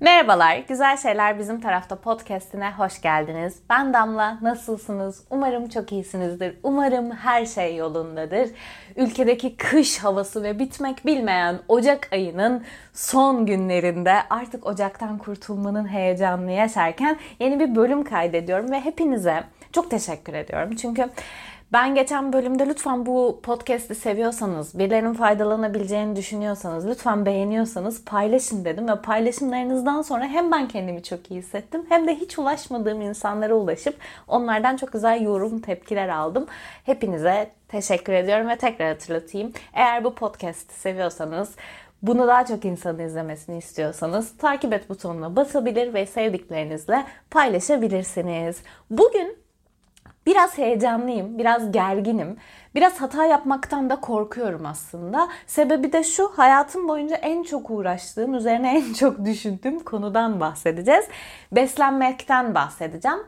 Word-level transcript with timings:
Merhabalar, 0.00 0.56
Güzel 0.68 0.96
Şeyler 0.96 1.38
Bizim 1.38 1.60
Tarafta 1.60 1.96
podcastine 1.96 2.70
hoş 2.70 3.00
geldiniz. 3.00 3.56
Ben 3.70 3.94
Damla, 3.94 4.38
nasılsınız? 4.42 5.24
Umarım 5.30 5.68
çok 5.68 5.92
iyisinizdir. 5.92 6.56
Umarım 6.62 7.10
her 7.10 7.46
şey 7.46 7.76
yolundadır. 7.76 8.48
Ülkedeki 8.96 9.56
kış 9.56 9.98
havası 9.98 10.42
ve 10.42 10.58
bitmek 10.58 11.06
bilmeyen 11.06 11.58
Ocak 11.68 12.08
ayının 12.12 12.64
son 12.92 13.46
günlerinde 13.46 14.14
artık 14.30 14.66
Ocak'tan 14.66 15.18
kurtulmanın 15.18 15.88
heyecanını 15.88 16.52
yaşarken 16.52 17.16
yeni 17.40 17.60
bir 17.60 17.76
bölüm 17.76 18.04
kaydediyorum 18.04 18.70
ve 18.70 18.80
hepinize 18.80 19.44
çok 19.72 19.90
teşekkür 19.90 20.34
ediyorum. 20.34 20.76
Çünkü 20.76 21.10
ben 21.72 21.94
geçen 21.94 22.32
bölümde 22.32 22.66
lütfen 22.66 23.06
bu 23.06 23.40
podcast'i 23.42 23.94
seviyorsanız, 23.94 24.78
birilerinin 24.78 25.14
faydalanabileceğini 25.14 26.16
düşünüyorsanız, 26.16 26.86
lütfen 26.86 27.26
beğeniyorsanız 27.26 28.04
paylaşın 28.04 28.64
dedim 28.64 28.88
ve 28.88 28.96
paylaşımlarınızdan 29.02 30.02
sonra 30.02 30.24
hem 30.24 30.50
ben 30.50 30.68
kendimi 30.68 31.02
çok 31.02 31.30
iyi 31.30 31.38
hissettim 31.38 31.86
hem 31.88 32.06
de 32.06 32.14
hiç 32.14 32.38
ulaşmadığım 32.38 33.00
insanlara 33.00 33.54
ulaşıp 33.54 33.96
onlardan 34.28 34.76
çok 34.76 34.92
güzel 34.92 35.22
yorum, 35.22 35.60
tepkiler 35.60 36.08
aldım. 36.08 36.46
Hepinize 36.84 37.50
teşekkür 37.68 38.12
ediyorum 38.12 38.48
ve 38.48 38.56
tekrar 38.58 38.88
hatırlatayım. 38.88 39.52
Eğer 39.74 40.04
bu 40.04 40.14
podcast'i 40.14 40.74
seviyorsanız 40.74 41.54
bunu 42.02 42.28
daha 42.28 42.46
çok 42.46 42.64
insanın 42.64 42.98
izlemesini 42.98 43.58
istiyorsanız 43.58 44.36
takip 44.36 44.72
et 44.72 44.88
butonuna 44.88 45.36
basabilir 45.36 45.94
ve 45.94 46.06
sevdiklerinizle 46.06 47.04
paylaşabilirsiniz. 47.30 48.56
Bugün 48.90 49.49
Biraz 50.30 50.58
heyecanlıyım, 50.58 51.38
biraz 51.38 51.72
gerginim. 51.72 52.36
Biraz 52.74 53.00
hata 53.00 53.24
yapmaktan 53.24 53.90
da 53.90 54.00
korkuyorum 54.00 54.66
aslında. 54.66 55.28
Sebebi 55.46 55.92
de 55.92 56.04
şu, 56.04 56.32
hayatım 56.36 56.88
boyunca 56.88 57.16
en 57.16 57.42
çok 57.42 57.70
uğraştığım, 57.70 58.34
üzerine 58.34 58.76
en 58.76 58.92
çok 58.92 59.24
düşündüğüm 59.24 59.78
konudan 59.78 60.40
bahsedeceğiz. 60.40 61.04
Beslenmekten 61.52 62.54
bahsedeceğim. 62.54 63.18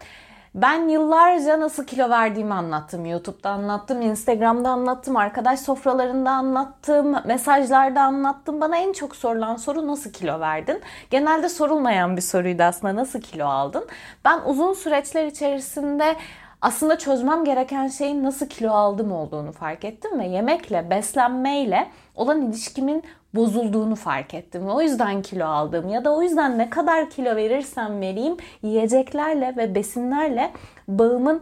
Ben 0.54 0.88
yıllarca 0.88 1.60
nasıl 1.60 1.84
kilo 1.84 2.10
verdiğimi 2.10 2.54
anlattım. 2.54 3.06
YouTube'da 3.06 3.50
anlattım, 3.50 4.02
Instagram'da 4.02 4.68
anlattım, 4.68 5.16
arkadaş 5.16 5.60
sofralarında 5.60 6.30
anlattım, 6.30 7.16
mesajlarda 7.24 8.02
anlattım. 8.02 8.60
Bana 8.60 8.76
en 8.76 8.92
çok 8.92 9.16
sorulan 9.16 9.56
soru 9.56 9.86
nasıl 9.86 10.12
kilo 10.12 10.40
verdin? 10.40 10.80
Genelde 11.10 11.48
sorulmayan 11.48 12.16
bir 12.16 12.22
soruydu 12.22 12.62
aslında 12.62 12.96
nasıl 12.96 13.20
kilo 13.20 13.46
aldın? 13.46 13.86
Ben 14.24 14.40
uzun 14.46 14.72
süreçler 14.72 15.26
içerisinde 15.26 16.16
aslında 16.62 16.98
çözmem 16.98 17.44
gereken 17.44 17.88
şeyin 17.88 18.24
nasıl 18.24 18.46
kilo 18.46 18.70
aldım 18.70 19.12
olduğunu 19.12 19.52
fark 19.52 19.84
ettim 19.84 20.18
ve 20.18 20.26
yemekle, 20.26 20.90
beslenmeyle 20.90 21.88
olan 22.14 22.42
ilişkimin 22.42 23.02
bozulduğunu 23.34 23.94
fark 23.94 24.34
ettim. 24.34 24.68
O 24.68 24.82
yüzden 24.82 25.22
kilo 25.22 25.46
aldım 25.46 25.88
ya 25.88 26.04
da 26.04 26.16
o 26.16 26.22
yüzden 26.22 26.58
ne 26.58 26.70
kadar 26.70 27.10
kilo 27.10 27.36
verirsem 27.36 28.00
vereyim 28.00 28.36
yiyeceklerle 28.62 29.54
ve 29.56 29.74
besinlerle 29.74 30.50
bağımın 30.88 31.40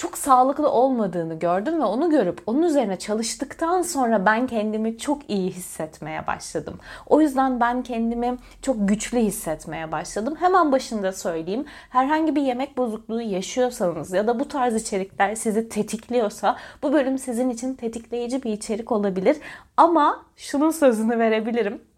çok 0.00 0.18
sağlıklı 0.18 0.70
olmadığını 0.70 1.38
gördüm 1.38 1.80
ve 1.80 1.84
onu 1.84 2.10
görüp 2.10 2.42
onun 2.46 2.62
üzerine 2.62 2.98
çalıştıktan 2.98 3.82
sonra 3.82 4.26
ben 4.26 4.46
kendimi 4.46 4.98
çok 4.98 5.30
iyi 5.30 5.50
hissetmeye 5.50 6.26
başladım. 6.26 6.78
O 7.06 7.20
yüzden 7.20 7.60
ben 7.60 7.82
kendimi 7.82 8.36
çok 8.62 8.88
güçlü 8.88 9.18
hissetmeye 9.18 9.92
başladım. 9.92 10.36
Hemen 10.40 10.72
başında 10.72 11.12
söyleyeyim. 11.12 11.64
Herhangi 11.90 12.36
bir 12.36 12.42
yemek 12.42 12.76
bozukluğu 12.76 13.20
yaşıyorsanız 13.20 14.12
ya 14.12 14.26
da 14.26 14.40
bu 14.40 14.48
tarz 14.48 14.74
içerikler 14.74 15.34
sizi 15.34 15.68
tetikliyorsa 15.68 16.56
bu 16.82 16.92
bölüm 16.92 17.18
sizin 17.18 17.50
için 17.50 17.74
tetikleyici 17.74 18.42
bir 18.42 18.52
içerik 18.52 18.92
olabilir. 18.92 19.36
Ama 19.76 20.22
şunun 20.36 20.70
sözünü 20.70 21.18
verebilirim 21.18 21.89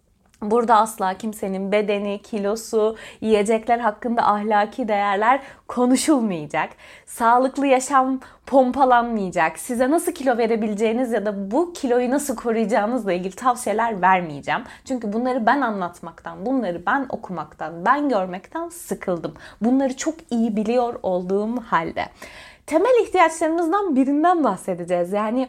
Burada 0.43 0.77
asla 0.77 1.15
kimsenin 1.15 1.73
bedeni, 1.73 2.23
kilosu, 2.23 2.97
yiyecekler 3.21 3.79
hakkında 3.79 4.23
ahlaki 4.29 4.89
değerler 4.89 5.41
konuşulmayacak. 5.69 6.71
Sağlıklı 7.07 7.67
yaşam 7.67 8.21
pompalanmayacak. 8.47 9.59
Size 9.59 9.91
nasıl 9.91 10.13
kilo 10.13 10.39
verebileceğiniz 10.39 11.13
ya 11.13 11.27
da 11.27 11.51
bu 11.51 11.73
kiloyu 11.73 12.11
nasıl 12.11 12.37
koruyacağınızla 12.37 13.13
ilgili 13.13 13.37
tavsiyeler 13.37 14.03
vermeyeceğim. 14.03 14.61
Çünkü 14.85 15.13
bunları 15.13 15.47
ben 15.47 15.61
anlatmaktan, 15.61 16.47
bunları 16.47 16.87
ben 16.87 17.07
okumaktan, 17.09 17.85
ben 17.87 18.09
görmekten 18.09 18.69
sıkıldım. 18.69 19.35
Bunları 19.61 19.97
çok 19.97 20.15
iyi 20.31 20.57
biliyor 20.57 20.95
olduğum 21.03 21.61
halde. 21.61 22.07
Temel 22.67 23.03
ihtiyaçlarımızdan 23.03 23.97
birinden 23.97 24.45
bahsedeceğiz. 24.45 25.13
Yani 25.13 25.49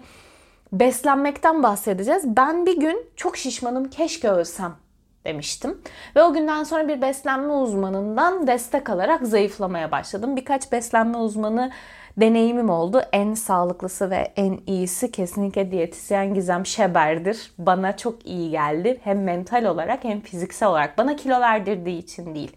beslenmekten 0.71 1.63
bahsedeceğiz. 1.63 2.23
Ben 2.37 2.65
bir 2.65 2.79
gün 2.79 3.05
çok 3.15 3.37
şişmanım 3.37 3.89
keşke 3.89 4.29
ölsem 4.29 4.82
demiştim. 5.25 5.81
Ve 6.15 6.23
o 6.23 6.33
günden 6.33 6.63
sonra 6.63 6.87
bir 6.87 7.01
beslenme 7.01 7.53
uzmanından 7.53 8.47
destek 8.47 8.89
alarak 8.89 9.27
zayıflamaya 9.27 9.91
başladım. 9.91 10.35
Birkaç 10.35 10.71
beslenme 10.71 11.17
uzmanı 11.17 11.71
deneyimim 12.17 12.69
oldu. 12.69 13.01
En 13.11 13.33
sağlıklısı 13.33 14.09
ve 14.09 14.33
en 14.35 14.59
iyisi 14.67 15.11
kesinlikle 15.11 15.71
diyetisyen 15.71 16.33
Gizem 16.33 16.65
Şeber'dir. 16.65 17.51
Bana 17.57 17.97
çok 17.97 18.25
iyi 18.25 18.51
geldi. 18.51 18.99
Hem 19.03 19.23
mental 19.23 19.65
olarak 19.65 20.03
hem 20.03 20.21
fiziksel 20.21 20.69
olarak. 20.69 20.97
Bana 20.97 21.15
kilo 21.15 21.39
verdirdiği 21.39 21.97
için 21.97 22.35
değil. 22.35 22.51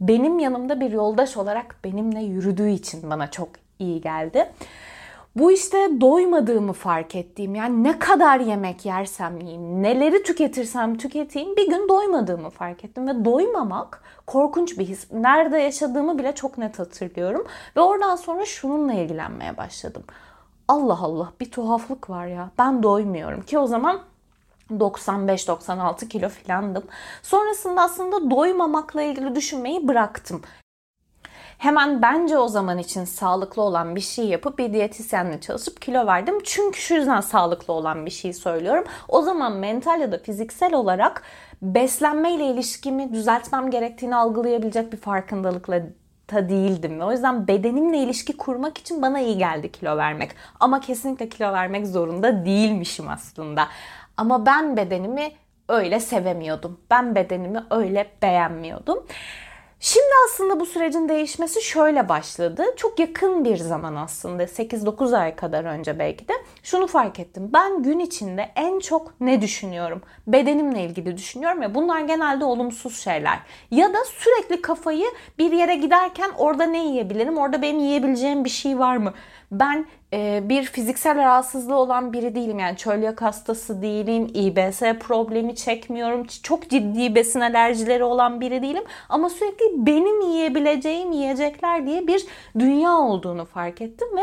Benim 0.00 0.38
yanımda 0.38 0.80
bir 0.80 0.90
yoldaş 0.90 1.36
olarak 1.36 1.76
benimle 1.84 2.20
yürüdüğü 2.20 2.70
için 2.70 3.10
bana 3.10 3.30
çok 3.30 3.48
iyi 3.78 4.00
geldi. 4.00 4.46
Bu 5.36 5.52
işte 5.52 6.00
doymadığımı 6.00 6.72
fark 6.72 7.14
ettiğim 7.14 7.54
yani 7.54 7.84
ne 7.84 7.98
kadar 7.98 8.40
yemek 8.40 8.84
yersem 8.84 9.40
yiyeyim, 9.40 9.82
neleri 9.82 10.22
tüketirsem 10.22 10.98
tüketeyim 10.98 11.56
bir 11.56 11.68
gün 11.68 11.88
doymadığımı 11.88 12.50
fark 12.50 12.84
ettim. 12.84 13.08
Ve 13.08 13.24
doymamak 13.24 14.02
korkunç 14.26 14.78
bir 14.78 14.84
his. 14.84 15.12
Nerede 15.12 15.58
yaşadığımı 15.58 16.18
bile 16.18 16.34
çok 16.34 16.58
net 16.58 16.78
hatırlıyorum. 16.78 17.46
Ve 17.76 17.80
oradan 17.80 18.16
sonra 18.16 18.44
şununla 18.44 18.92
ilgilenmeye 18.92 19.56
başladım. 19.56 20.02
Allah 20.68 20.98
Allah 21.02 21.32
bir 21.40 21.50
tuhaflık 21.50 22.10
var 22.10 22.26
ya 22.26 22.50
ben 22.58 22.82
doymuyorum 22.82 23.42
ki 23.42 23.58
o 23.58 23.66
zaman 23.66 24.00
95-96 24.70 26.08
kilo 26.08 26.28
filandım. 26.28 26.84
Sonrasında 27.22 27.82
aslında 27.82 28.30
doymamakla 28.30 29.02
ilgili 29.02 29.34
düşünmeyi 29.34 29.88
bıraktım 29.88 30.42
hemen 31.58 32.02
bence 32.02 32.38
o 32.38 32.48
zaman 32.48 32.78
için 32.78 33.04
sağlıklı 33.04 33.62
olan 33.62 33.96
bir 33.96 34.00
şey 34.00 34.24
yapıp 34.24 34.58
bir 34.58 34.72
diyetisyenle 34.72 35.40
çalışıp 35.40 35.82
kilo 35.82 36.06
verdim. 36.06 36.38
Çünkü 36.44 36.80
şu 36.80 36.94
yüzden 36.94 37.20
sağlıklı 37.20 37.72
olan 37.72 38.06
bir 38.06 38.10
şey 38.10 38.32
söylüyorum. 38.32 38.84
O 39.08 39.22
zaman 39.22 39.52
mental 39.52 40.00
ya 40.00 40.12
da 40.12 40.18
fiziksel 40.18 40.74
olarak 40.74 41.22
beslenme 41.62 42.32
ile 42.32 42.46
ilişkimi 42.46 43.12
düzeltmem 43.12 43.70
gerektiğini 43.70 44.16
algılayabilecek 44.16 44.92
bir 44.92 44.98
farkındalıkla 44.98 45.82
ta 46.26 46.48
değildim. 46.48 47.00
O 47.00 47.12
yüzden 47.12 47.48
bedenimle 47.48 47.98
ilişki 47.98 48.36
kurmak 48.36 48.78
için 48.78 49.02
bana 49.02 49.20
iyi 49.20 49.38
geldi 49.38 49.72
kilo 49.72 49.96
vermek. 49.96 50.30
Ama 50.60 50.80
kesinlikle 50.80 51.28
kilo 51.28 51.52
vermek 51.52 51.86
zorunda 51.86 52.46
değilmişim 52.46 53.08
aslında. 53.08 53.68
Ama 54.16 54.46
ben 54.46 54.76
bedenimi 54.76 55.32
öyle 55.68 56.00
sevemiyordum. 56.00 56.80
Ben 56.90 57.14
bedenimi 57.14 57.64
öyle 57.70 58.06
beğenmiyordum. 58.22 59.06
Şimdi 59.88 60.06
aslında 60.26 60.60
bu 60.60 60.66
sürecin 60.66 61.08
değişmesi 61.08 61.62
şöyle 61.62 62.08
başladı. 62.08 62.64
Çok 62.76 62.98
yakın 62.98 63.44
bir 63.44 63.56
zaman 63.56 63.94
aslında 63.94 64.42
8-9 64.42 65.16
ay 65.16 65.36
kadar 65.36 65.64
önce 65.64 65.98
belki 65.98 66.28
de 66.28 66.32
şunu 66.62 66.86
fark 66.86 67.20
ettim. 67.20 67.50
Ben 67.52 67.82
gün 67.82 67.98
içinde 67.98 68.52
en 68.56 68.78
çok 68.78 69.20
ne 69.20 69.40
düşünüyorum? 69.40 70.02
Bedenimle 70.26 70.84
ilgili 70.84 71.16
düşünüyorum 71.16 71.62
ya 71.62 71.74
bunlar 71.74 72.00
genelde 72.00 72.44
olumsuz 72.44 73.00
şeyler. 73.00 73.38
Ya 73.70 73.94
da 73.94 73.98
sürekli 74.04 74.62
kafayı 74.62 75.06
bir 75.38 75.52
yere 75.52 75.74
giderken 75.74 76.30
orada 76.38 76.64
ne 76.64 76.86
yiyebilirim? 76.86 77.38
Orada 77.38 77.62
benim 77.62 77.80
yiyebileceğim 77.80 78.44
bir 78.44 78.50
şey 78.50 78.78
var 78.78 78.96
mı? 78.96 79.14
Ben 79.52 79.86
bir 80.48 80.64
fiziksel 80.64 81.16
rahatsızlığı 81.16 81.76
olan 81.76 82.12
biri 82.12 82.34
değilim. 82.34 82.58
Yani 82.58 82.76
çölyak 82.76 83.22
hastası 83.22 83.82
değilim. 83.82 84.30
İBS 84.34 84.80
problemi 85.00 85.56
çekmiyorum. 85.56 86.26
Çok 86.42 86.70
ciddi 86.70 87.14
besin 87.14 87.40
alerjileri 87.40 88.04
olan 88.04 88.40
biri 88.40 88.62
değilim. 88.62 88.84
Ama 89.08 89.30
sürekli 89.30 89.86
benim 89.86 90.20
yiyebileceğim 90.20 91.12
yiyecekler 91.12 91.86
diye 91.86 92.06
bir 92.06 92.26
dünya 92.58 92.92
olduğunu 92.92 93.44
fark 93.44 93.80
ettim 93.80 94.08
ve 94.16 94.22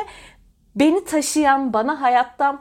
beni 0.76 1.06
taşıyan, 1.06 1.74
bana 1.74 2.02
hayatta 2.02 2.60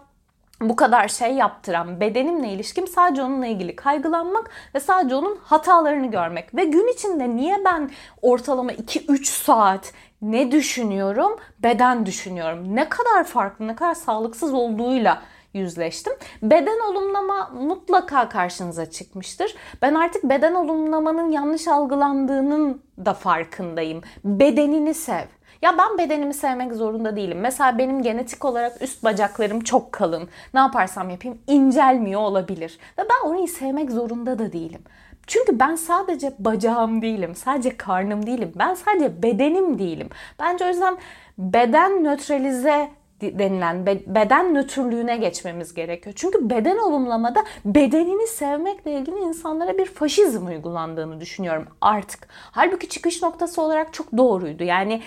bu 0.61 0.77
kadar 0.77 1.09
şey 1.09 1.35
yaptıran 1.35 2.01
bedenimle 2.01 2.49
ilişkim 2.49 2.89
sadece 2.89 3.23
onunla 3.23 3.47
ilgili 3.47 3.77
kaygılanmak 3.77 4.51
ve 4.75 4.81
sadece 4.81 5.15
onun 5.15 5.37
hatalarını 5.37 6.11
görmek. 6.11 6.55
Ve 6.55 6.65
gün 6.65 6.93
içinde 6.93 7.37
niye 7.37 7.65
ben 7.65 7.91
ortalama 8.23 8.73
2-3 8.73 9.25
saat 9.25 9.93
ne 10.23 10.53
düşünüyorum? 10.53 11.37
Beden 11.59 12.07
düşünüyorum. 12.07 12.77
Ne 12.77 12.89
kadar 12.89 13.25
farklı, 13.25 13.69
ne 13.69 13.75
kadar 13.75 13.95
sağlıksız 13.95 14.55
olduğuyla 14.55 15.23
yüzleştim. 15.55 16.13
Beden 16.43 16.91
olumlama 16.91 17.51
mutlaka 17.55 18.29
karşınıza 18.29 18.91
çıkmıştır. 18.91 19.55
Ben 19.83 19.95
artık 19.95 20.25
beden 20.25 20.55
olumlamanın 20.55 21.31
yanlış 21.31 21.69
algılandığının 21.69 22.83
da 23.05 23.15
farkındayım. 23.15 24.01
Bedenini 24.25 24.95
sev. 24.95 25.27
Ya 25.63 25.79
ben 25.79 25.99
bedenimi 25.99 26.35
sevmek 26.35 26.73
zorunda 26.73 27.17
değilim. 27.17 27.41
Mesela 27.41 27.79
benim 27.79 28.03
genetik 28.03 28.45
olarak 28.45 28.83
üst 28.83 29.05
bacaklarım 29.05 29.61
çok 29.61 29.93
kalın. 29.93 30.29
Ne 30.55 30.61
yaparsam 30.61 31.11
yapayım 31.11 31.39
incelmiyor 31.47 32.21
olabilir. 32.21 32.79
Ve 32.99 33.03
ben 33.11 33.29
orayı 33.29 33.49
sevmek 33.49 33.91
zorunda 33.91 34.39
da 34.39 34.53
değilim. 34.53 34.83
Çünkü 35.27 35.61
ben 35.61 35.77
sadece 35.77 36.33
bacağım 36.39 37.03
değilim, 37.03 37.35
sadece 37.35 37.77
karnım 37.77 38.27
değilim, 38.27 38.53
ben 38.57 38.75
sadece 38.75 39.23
bedenim 39.23 39.79
değilim. 39.79 40.09
Bence 40.39 40.65
o 40.65 40.69
yüzden 40.69 40.97
beden 41.39 42.05
nötralize 42.05 42.91
denilen 43.21 43.87
beden 43.87 44.55
nötrlüğüne 44.55 45.17
geçmemiz 45.17 45.75
gerekiyor. 45.75 46.15
Çünkü 46.19 46.51
beden 46.51 46.79
olumlamada 46.79 47.45
bedenini 47.65 48.27
sevmekle 48.27 48.93
ilgili 48.93 49.19
insanlara 49.19 49.79
bir 49.79 49.87
faşizm 49.87 50.47
uygulandığını 50.47 51.21
düşünüyorum 51.21 51.67
artık. 51.81 52.29
Halbuki 52.31 52.89
çıkış 52.89 53.23
noktası 53.23 53.63
olarak 53.63 53.93
çok 53.93 54.17
doğruydu. 54.17 54.65
Yani 54.65 55.03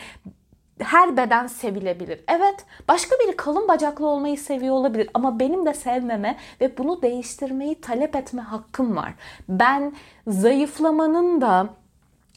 her 0.80 1.18
beden 1.18 1.48
sevilebilir. 1.48 2.20
Evet, 2.28 2.66
başka 2.88 3.16
biri 3.16 3.36
kalın 3.36 3.68
bacaklı 3.68 4.08
olmayı 4.08 4.38
seviyor 4.38 4.76
olabilir 4.76 5.10
ama 5.14 5.40
benim 5.40 5.66
de 5.66 5.74
sevmeme 5.74 6.38
ve 6.62 6.78
bunu 6.78 7.02
değiştirmeyi 7.02 7.82
talep 7.82 8.16
etme 8.16 8.42
hakkım 8.42 8.96
var. 8.96 9.14
Ben 9.50 9.94
zayıflamanın 10.28 11.42
da 11.42 11.70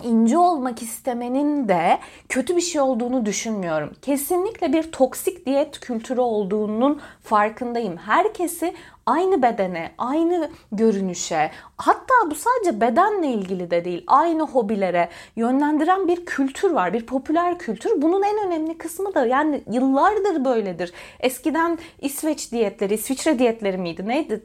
ince 0.03 0.39
olmak 0.39 0.83
istemenin 0.83 1.69
de 1.69 1.99
kötü 2.29 2.57
bir 2.57 2.61
şey 2.61 2.81
olduğunu 2.81 3.27
düşünmüyorum. 3.27 3.93
Kesinlikle 4.03 4.73
bir 4.73 4.93
toksik 4.93 5.47
diyet 5.47 5.81
kültürü 5.81 6.21
olduğunun 6.21 7.01
farkındayım. 7.23 7.97
Herkesi 7.97 8.75
aynı 9.07 9.43
bedene, 9.43 9.91
aynı 9.99 10.51
görünüşe, 10.73 11.51
hatta 11.77 12.15
bu 12.31 12.35
sadece 12.35 12.81
bedenle 12.81 13.27
ilgili 13.27 13.71
de 13.71 13.85
değil, 13.85 14.05
aynı 14.07 14.43
hobilere 14.43 15.09
yönlendiren 15.37 16.09
bir 16.09 16.27
kültür 16.27 16.71
var, 16.71 16.93
bir 16.93 17.07
popüler 17.07 17.59
kültür. 17.59 18.03
Bunun 18.03 18.23
en 18.23 18.47
önemli 18.47 18.79
kısmı 18.79 19.15
da 19.15 19.27
yani 19.27 19.63
yıllardır 19.73 20.45
böyledir. 20.45 20.93
Eskiden 21.21 21.79
İsveç 22.01 22.53
diyetleri, 22.53 22.95
İsviçre 22.95 23.39
diyetleri 23.39 23.79
miydi 23.79 24.09
neydi? 24.09 24.43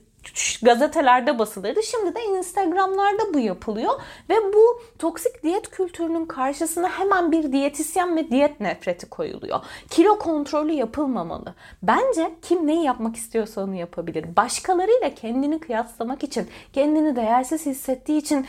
Gazetelerde 0.63 1.39
basılırdı. 1.39 1.83
Şimdi 1.83 2.15
de 2.15 2.23
Instagram'larda 2.23 3.33
bu 3.33 3.39
yapılıyor 3.39 4.01
ve 4.29 4.35
bu 4.53 4.81
toksik 4.99 5.43
diyet 5.43 5.69
kültürünün 5.69 6.25
karşısına 6.25 6.89
hemen 6.89 7.31
bir 7.31 7.51
diyetisyen 7.51 8.15
ve 8.15 8.29
diyet 8.29 8.59
nefreti 8.59 9.09
koyuluyor. 9.09 9.59
Kilo 9.89 10.19
kontrolü 10.19 10.71
yapılmamalı. 10.71 11.53
Bence 11.83 12.31
kim 12.41 12.67
neyi 12.67 12.83
yapmak 12.83 13.15
istiyorsa 13.15 13.61
onu 13.61 13.75
yapabilir. 13.75 14.35
Başkalarıyla 14.35 15.15
kendini 15.15 15.59
kıyaslamak 15.59 16.23
için, 16.23 16.47
kendini 16.73 17.15
değersiz 17.15 17.65
hissettiği 17.65 18.17
için 18.17 18.45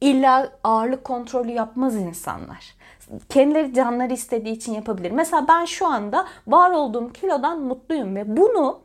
illa 0.00 0.52
ağırlık 0.64 1.04
kontrolü 1.04 1.50
yapmaz 1.50 1.94
insanlar 1.94 2.80
kendileri 3.28 3.74
canları 3.74 4.12
istediği 4.12 4.52
için 4.52 4.72
yapabilir. 4.72 5.10
Mesela 5.10 5.48
ben 5.48 5.64
şu 5.64 5.86
anda 5.86 6.26
var 6.46 6.70
olduğum 6.70 7.12
kilodan 7.12 7.60
mutluyum 7.60 8.16
ve 8.16 8.36
bunu 8.36 8.80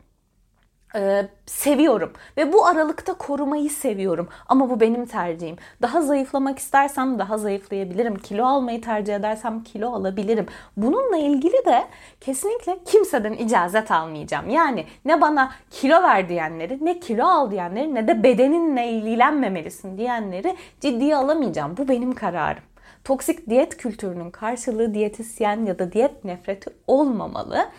e, 0.96 1.28
seviyorum 1.46 2.14
ve 2.38 2.54
bu 2.54 2.66
aralıkta 2.66 3.14
korumayı 3.14 3.70
seviyorum 3.70 4.28
ama 4.48 4.70
bu 4.70 4.80
benim 4.80 5.06
tercihim. 5.06 5.56
Daha 5.82 6.02
zayıflamak 6.02 6.60
istersem 6.60 7.20
daha 7.20 7.38
zayıflayabilirim. 7.38 8.16
Kilo 8.16 8.46
almayı 8.46 8.82
tercih 8.82 9.16
edersem 9.16 9.64
kilo 9.64 9.92
alabilirim. 9.92 10.46
Bununla 10.78 11.18
ilgili 11.18 11.66
de 11.66 11.84
kesinlikle 12.22 12.78
kimseden 12.86 13.34
icazet 13.34 13.92
almayacağım. 13.92 14.50
Yani 14.50 14.86
ne 15.06 15.22
bana 15.22 15.52
kilo 15.72 16.04
ver 16.04 16.30
diyenleri, 16.30 16.86
ne 16.86 17.00
kilo 17.00 17.26
al 17.26 17.52
diyenleri, 17.52 17.96
ne 17.96 18.08
de 18.08 18.24
bedeninle 18.24 18.90
ilgilenmemelisin 18.90 19.98
diyenleri 19.98 20.56
ciddiye 20.82 21.16
alamayacağım. 21.16 21.78
Bu 21.78 21.88
benim 21.88 22.16
kararım. 22.16 22.64
Toksik 23.06 23.50
diyet 23.50 23.78
kültürünün 23.78 24.32
karşılığı 24.32 24.94
diyetisyen 24.94 25.66
ya 25.66 25.80
da 25.80 25.92
diyet 25.92 26.26
nefreti 26.26 26.70
olmamalı 26.88 27.70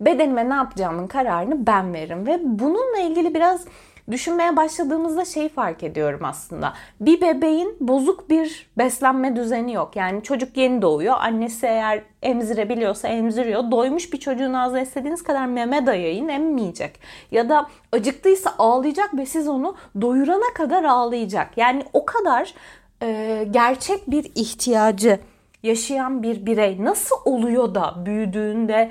bedenime 0.00 0.48
ne 0.48 0.54
yapacağımın 0.54 1.06
kararını 1.06 1.66
ben 1.66 1.94
veririm. 1.94 2.26
Ve 2.26 2.40
bununla 2.44 2.98
ilgili 2.98 3.34
biraz 3.34 3.64
düşünmeye 4.10 4.56
başladığımızda 4.56 5.24
şey 5.24 5.48
fark 5.48 5.82
ediyorum 5.82 6.20
aslında. 6.24 6.72
Bir 7.00 7.20
bebeğin 7.20 7.76
bozuk 7.80 8.30
bir 8.30 8.70
beslenme 8.78 9.36
düzeni 9.36 9.72
yok. 9.72 9.96
Yani 9.96 10.22
çocuk 10.22 10.56
yeni 10.56 10.82
doğuyor. 10.82 11.14
Annesi 11.18 11.66
eğer 11.66 12.02
emzirebiliyorsa 12.22 13.08
emziriyor. 13.08 13.70
Doymuş 13.70 14.12
bir 14.12 14.20
çocuğun 14.20 14.52
ağzına 14.52 14.80
istediğiniz 14.80 15.22
kadar 15.22 15.46
meme 15.46 15.86
dayayın 15.86 16.28
emmeyecek. 16.28 17.00
Ya 17.30 17.48
da 17.48 17.66
acıktıysa 17.92 18.54
ağlayacak 18.58 19.16
ve 19.16 19.26
siz 19.26 19.48
onu 19.48 19.76
doyurana 20.00 20.54
kadar 20.54 20.84
ağlayacak. 20.84 21.58
Yani 21.58 21.84
o 21.92 22.04
kadar 22.04 22.54
e, 23.02 23.46
gerçek 23.50 24.10
bir 24.10 24.24
ihtiyacı 24.34 25.20
yaşayan 25.62 26.22
bir 26.22 26.46
birey 26.46 26.84
nasıl 26.84 27.16
oluyor 27.24 27.74
da 27.74 27.94
büyüdüğünde 28.06 28.90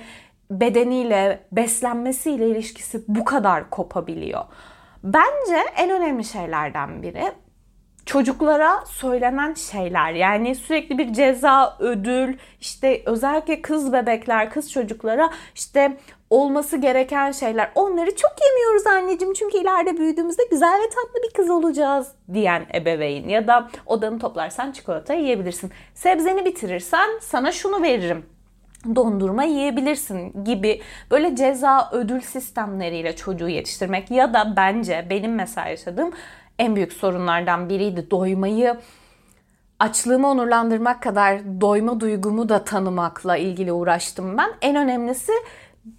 bedeniyle, 0.51 1.39
beslenmesiyle 1.51 2.49
ilişkisi 2.49 3.03
bu 3.07 3.25
kadar 3.25 3.69
kopabiliyor. 3.69 4.43
Bence 5.03 5.57
en 5.77 5.89
önemli 5.89 6.23
şeylerden 6.23 7.03
biri 7.03 7.31
çocuklara 8.05 8.85
söylenen 8.85 9.53
şeyler. 9.53 10.13
Yani 10.13 10.55
sürekli 10.55 10.97
bir 10.97 11.13
ceza, 11.13 11.77
ödül, 11.79 12.37
işte 12.61 13.01
özellikle 13.05 13.61
kız 13.61 13.93
bebekler, 13.93 14.49
kız 14.49 14.71
çocuklara 14.71 15.29
işte 15.55 15.97
olması 16.31 16.77
gereken 16.77 17.31
şeyler. 17.31 17.71
Onları 17.75 18.15
çok 18.15 18.31
yemiyoruz 18.41 18.87
anneciğim 18.87 19.33
çünkü 19.33 19.57
ileride 19.57 19.97
büyüdüğümüzde 19.97 20.43
güzel 20.51 20.79
ve 20.83 20.89
tatlı 20.89 21.23
bir 21.23 21.33
kız 21.33 21.49
olacağız 21.49 22.11
diyen 22.33 22.65
ebeveyn. 22.75 23.29
Ya 23.29 23.47
da 23.47 23.69
odanı 23.85 24.19
toplarsan 24.19 24.71
çikolata 24.71 25.13
yiyebilirsin. 25.13 25.71
Sebzeni 25.93 26.45
bitirirsen 26.45 27.09
sana 27.21 27.51
şunu 27.51 27.81
veririm 27.81 28.25
dondurma 28.95 29.43
yiyebilirsin 29.43 30.43
gibi 30.43 30.81
böyle 31.11 31.35
ceza 31.35 31.89
ödül 31.91 32.21
sistemleriyle 32.21 33.15
çocuğu 33.15 33.49
yetiştirmek 33.49 34.11
ya 34.11 34.33
da 34.33 34.53
bence 34.57 35.07
benim 35.09 35.35
mesela 35.35 35.67
yaşadığım 35.67 36.11
en 36.59 36.75
büyük 36.75 36.93
sorunlardan 36.93 37.69
biriydi. 37.69 38.11
Doymayı 38.11 38.77
açlığımı 39.79 40.27
onurlandırmak 40.27 41.01
kadar 41.01 41.61
doyma 41.61 41.99
duygumu 41.99 42.49
da 42.49 42.63
tanımakla 42.63 43.37
ilgili 43.37 43.71
uğraştım 43.71 44.37
ben. 44.37 44.49
En 44.61 44.75
önemlisi 44.75 45.31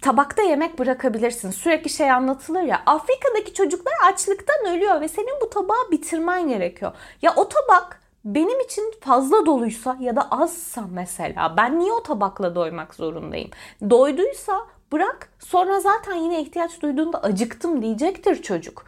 tabakta 0.01 0.41
yemek 0.41 0.79
bırakabilirsin. 0.79 1.51
Sürekli 1.51 1.89
şey 1.89 2.11
anlatılır 2.11 2.61
ya 2.61 2.83
Afrika'daki 2.85 3.53
çocuklar 3.53 3.93
açlıktan 4.05 4.75
ölüyor 4.75 5.01
ve 5.01 5.07
senin 5.07 5.41
bu 5.41 5.49
tabağı 5.49 5.91
bitirmen 5.91 6.49
gerekiyor. 6.49 6.91
Ya 7.21 7.33
o 7.35 7.49
tabak 7.49 8.01
benim 8.25 8.59
için 8.59 8.93
fazla 9.01 9.45
doluysa 9.45 9.97
ya 9.99 10.15
da 10.15 10.31
azsa 10.31 10.83
mesela 10.91 11.57
ben 11.57 11.79
niye 11.79 11.91
o 11.91 12.03
tabakla 12.03 12.55
doymak 12.55 12.95
zorundayım? 12.95 13.49
Doyduysa 13.89 14.59
bırak 14.91 15.29
sonra 15.39 15.79
zaten 15.79 16.15
yine 16.15 16.41
ihtiyaç 16.41 16.81
duyduğunda 16.81 17.23
acıktım 17.23 17.81
diyecektir 17.81 18.41
çocuk. 18.41 18.85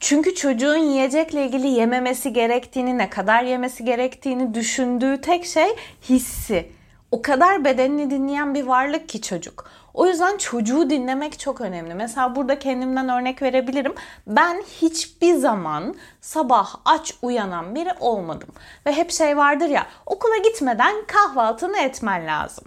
Çünkü 0.00 0.34
çocuğun 0.34 0.76
yiyecekle 0.76 1.46
ilgili 1.46 1.68
yememesi 1.68 2.32
gerektiğini, 2.32 2.98
ne 2.98 3.10
kadar 3.10 3.42
yemesi 3.42 3.84
gerektiğini 3.84 4.54
düşündüğü 4.54 5.20
tek 5.20 5.44
şey 5.44 5.76
hissi. 6.08 6.72
O 7.10 7.22
kadar 7.22 7.64
bedenini 7.64 8.10
dinleyen 8.10 8.54
bir 8.54 8.62
varlık 8.66 9.08
ki 9.08 9.22
çocuk. 9.22 9.70
O 9.94 10.06
yüzden 10.06 10.36
çocuğu 10.36 10.90
dinlemek 10.90 11.38
çok 11.38 11.60
önemli. 11.60 11.94
Mesela 11.94 12.36
burada 12.36 12.58
kendimden 12.58 13.08
örnek 13.08 13.42
verebilirim. 13.42 13.94
Ben 14.26 14.62
hiçbir 14.80 15.34
zaman 15.34 15.94
sabah 16.20 16.74
aç 16.84 17.14
uyanan 17.22 17.74
biri 17.74 17.90
olmadım. 18.00 18.48
Ve 18.86 18.92
hep 18.92 19.10
şey 19.10 19.36
vardır 19.36 19.68
ya 19.68 19.86
okula 20.06 20.36
gitmeden 20.36 20.96
kahvaltını 21.06 21.78
etmen 21.78 22.26
lazım. 22.26 22.64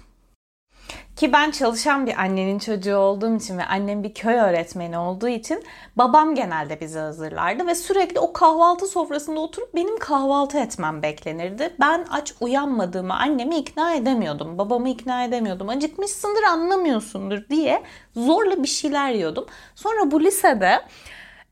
Ki 1.16 1.34
ben 1.34 1.52
çalışan 1.52 2.08
bir 2.08 2.18
annenin 2.18 2.60
çocuğu 2.60 2.96
olduğum 2.96 3.36
için 3.36 3.58
ve 3.58 3.66
annem 3.66 4.04
bir 4.04 4.14
köy 4.14 4.36
öğretmeni 4.36 4.98
olduğu 4.98 5.28
için 5.28 5.64
babam 5.96 6.36
genelde 6.36 6.80
bizi 6.82 7.00
hazırlardı 7.00 7.68
ve 7.68 7.76
sürekli 7.76 8.20
o 8.20 8.34
kahvaltı 8.34 8.88
sofrasında 8.88 9.40
oturup 9.40 9.76
benim 9.76 10.00
kahvaltı 10.00 10.58
etmem 10.58 11.02
beklenirdi. 11.02 11.74
Ben 11.80 12.06
aç 12.10 12.34
uyanmadığımı 12.42 13.20
annemi 13.20 13.56
ikna 13.56 13.94
edemiyordum. 13.94 14.58
Babamı 14.58 14.90
ikna 14.90 15.24
edemiyordum. 15.24 15.70
Acıkmışsındır 15.70 16.44
anlamıyorsundur 16.44 17.50
diye 17.50 17.84
zorla 18.16 18.64
bir 18.64 18.68
şeyler 18.68 19.12
yiyordum. 19.12 19.46
Sonra 19.76 20.12
bu 20.12 20.24
lisede 20.24 20.80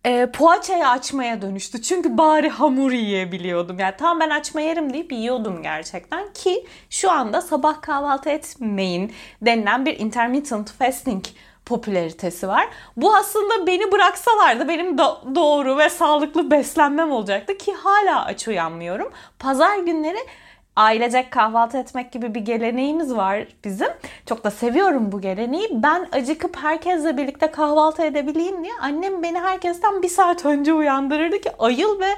e, 0.05 0.31
poğaçayı 0.31 0.87
açmaya 0.87 1.41
dönüştü. 1.41 1.81
Çünkü 1.81 2.17
bari 2.17 2.49
hamur 2.49 2.91
yiyebiliyordum. 2.91 3.79
Yani 3.79 3.95
tam 3.97 4.19
ben 4.19 4.29
açma 4.29 4.61
yerim 4.61 4.93
deyip 4.93 5.11
yiyordum 5.11 5.63
gerçekten. 5.63 6.33
Ki 6.33 6.67
şu 6.89 7.11
anda 7.11 7.41
sabah 7.41 7.81
kahvaltı 7.81 8.29
etmeyin 8.29 9.13
denilen 9.41 9.85
bir 9.85 9.99
intermittent 9.99 10.71
fasting 10.71 11.25
popülaritesi 11.65 12.47
var. 12.47 12.67
Bu 12.97 13.15
aslında 13.15 13.67
beni 13.67 13.91
bıraksalardı 13.91 14.67
benim 14.67 14.95
do- 14.95 15.35
doğru 15.35 15.77
ve 15.77 15.89
sağlıklı 15.89 16.51
beslenmem 16.51 17.11
olacaktı 17.11 17.57
ki 17.57 17.73
hala 17.73 18.25
aç 18.25 18.47
uyanmıyorum. 18.47 19.11
Pazar 19.39 19.77
günleri 19.77 20.19
ailecek 20.75 21.31
kahvaltı 21.31 21.77
etmek 21.77 22.11
gibi 22.11 22.35
bir 22.35 22.39
geleneğimiz 22.39 23.15
var 23.15 23.47
bizim. 23.63 23.89
Çok 24.25 24.43
da 24.43 24.51
seviyorum 24.51 25.11
bu 25.11 25.21
geleneği. 25.21 25.69
Ben 25.71 26.07
acıkıp 26.11 26.57
herkesle 26.57 27.17
birlikte 27.17 27.51
kahvaltı 27.51 28.03
edebileyim 28.03 28.63
diye 28.63 28.73
annem 28.81 29.23
beni 29.23 29.39
herkesten 29.39 30.01
bir 30.01 30.09
saat 30.09 30.45
önce 30.45 30.73
uyandırırdı 30.73 31.41
ki 31.41 31.51
ayıl 31.59 31.99
ve 31.99 32.15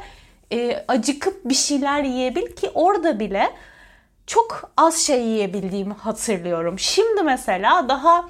e, 0.51 0.85
acıkıp 0.87 1.45
bir 1.45 1.53
şeyler 1.53 2.03
yiyebil 2.03 2.55
ki 2.55 2.71
orada 2.73 3.19
bile 3.19 3.49
çok 4.27 4.71
az 4.77 4.97
şey 4.97 5.21
yiyebildiğimi 5.21 5.93
hatırlıyorum. 5.93 6.79
Şimdi 6.79 7.23
mesela 7.23 7.89
daha 7.89 8.25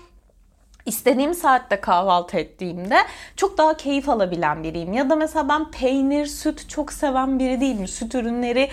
istediğim 0.85 1.33
saatte 1.33 1.81
kahvaltı 1.81 2.37
ettiğimde 2.37 2.97
çok 3.35 3.57
daha 3.57 3.77
keyif 3.77 4.09
alabilen 4.09 4.63
biriyim. 4.63 4.93
Ya 4.93 5.09
da 5.09 5.15
mesela 5.15 5.49
ben 5.49 5.71
peynir, 5.71 6.25
süt 6.25 6.69
çok 6.69 6.93
seven 6.93 7.39
biri 7.39 7.61
değilim. 7.61 7.87
Süt 7.87 8.15
ürünleri 8.15 8.69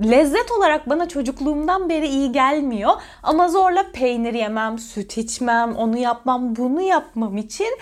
lezzet 0.00 0.52
olarak 0.52 0.88
bana 0.88 1.08
çocukluğumdan 1.08 1.88
beri 1.88 2.08
iyi 2.08 2.32
gelmiyor. 2.32 2.92
Ama 3.22 3.48
zorla 3.48 3.92
peynir 3.92 4.34
yemem, 4.34 4.78
süt 4.78 5.18
içmem, 5.18 5.76
onu 5.76 5.98
yapmam, 5.98 6.56
bunu 6.56 6.82
yapmam 6.82 7.36
için 7.36 7.78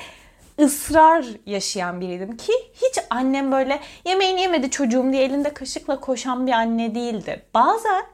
ısrar 0.60 1.26
yaşayan 1.46 2.00
biriydim 2.00 2.36
ki 2.36 2.52
hiç 2.74 2.98
annem 3.10 3.52
böyle 3.52 3.80
yemeğini 4.04 4.40
yemedi 4.40 4.70
çocuğum 4.70 5.12
diye 5.12 5.24
elinde 5.24 5.54
kaşıkla 5.54 6.00
koşan 6.00 6.46
bir 6.46 6.52
anne 6.52 6.94
değildi. 6.94 7.42
Bazen 7.54 8.04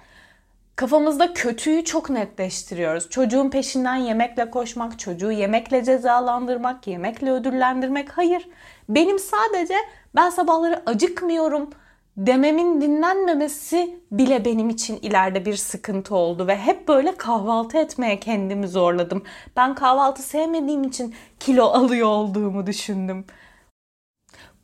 kafamızda 0.77 1.33
kötüyü 1.33 1.85
çok 1.85 2.11
netleştiriyoruz. 2.11 3.11
Çocuğun 3.11 3.51
peşinden 3.51 3.97
yemekle 3.97 4.51
koşmak, 4.51 4.99
çocuğu 4.99 5.33
yemekle 5.33 5.85
cezalandırmak, 5.85 6.87
yemekle 6.87 7.31
ödüllendirmek. 7.31 8.19
Hayır. 8.19 8.49
Benim 8.89 9.19
sadece 9.19 9.75
ben 10.15 10.31
sabahları 10.31 10.83
acıkmıyorum 10.87 11.71
dememin 12.17 12.81
dinlenmemesi 12.81 14.01
bile 14.11 14.45
benim 14.45 14.71
için 14.71 14.99
ileride 15.03 15.45
bir 15.45 15.57
sıkıntı 15.57 16.15
oldu 16.15 16.47
ve 16.47 16.57
hep 16.57 16.89
böyle 16.89 17.17
kahvaltı 17.17 17.79
etmeye 17.79 18.21
kendimi 18.21 18.69
zorladım. 18.69 19.23
Ben 19.57 19.75
kahvaltı 19.75 20.23
sevmediğim 20.23 20.85
için 20.85 21.15
kilo 21.41 21.65
alıyor 21.73 22.09
olduğumu 22.09 22.67
düşündüm. 22.67 23.25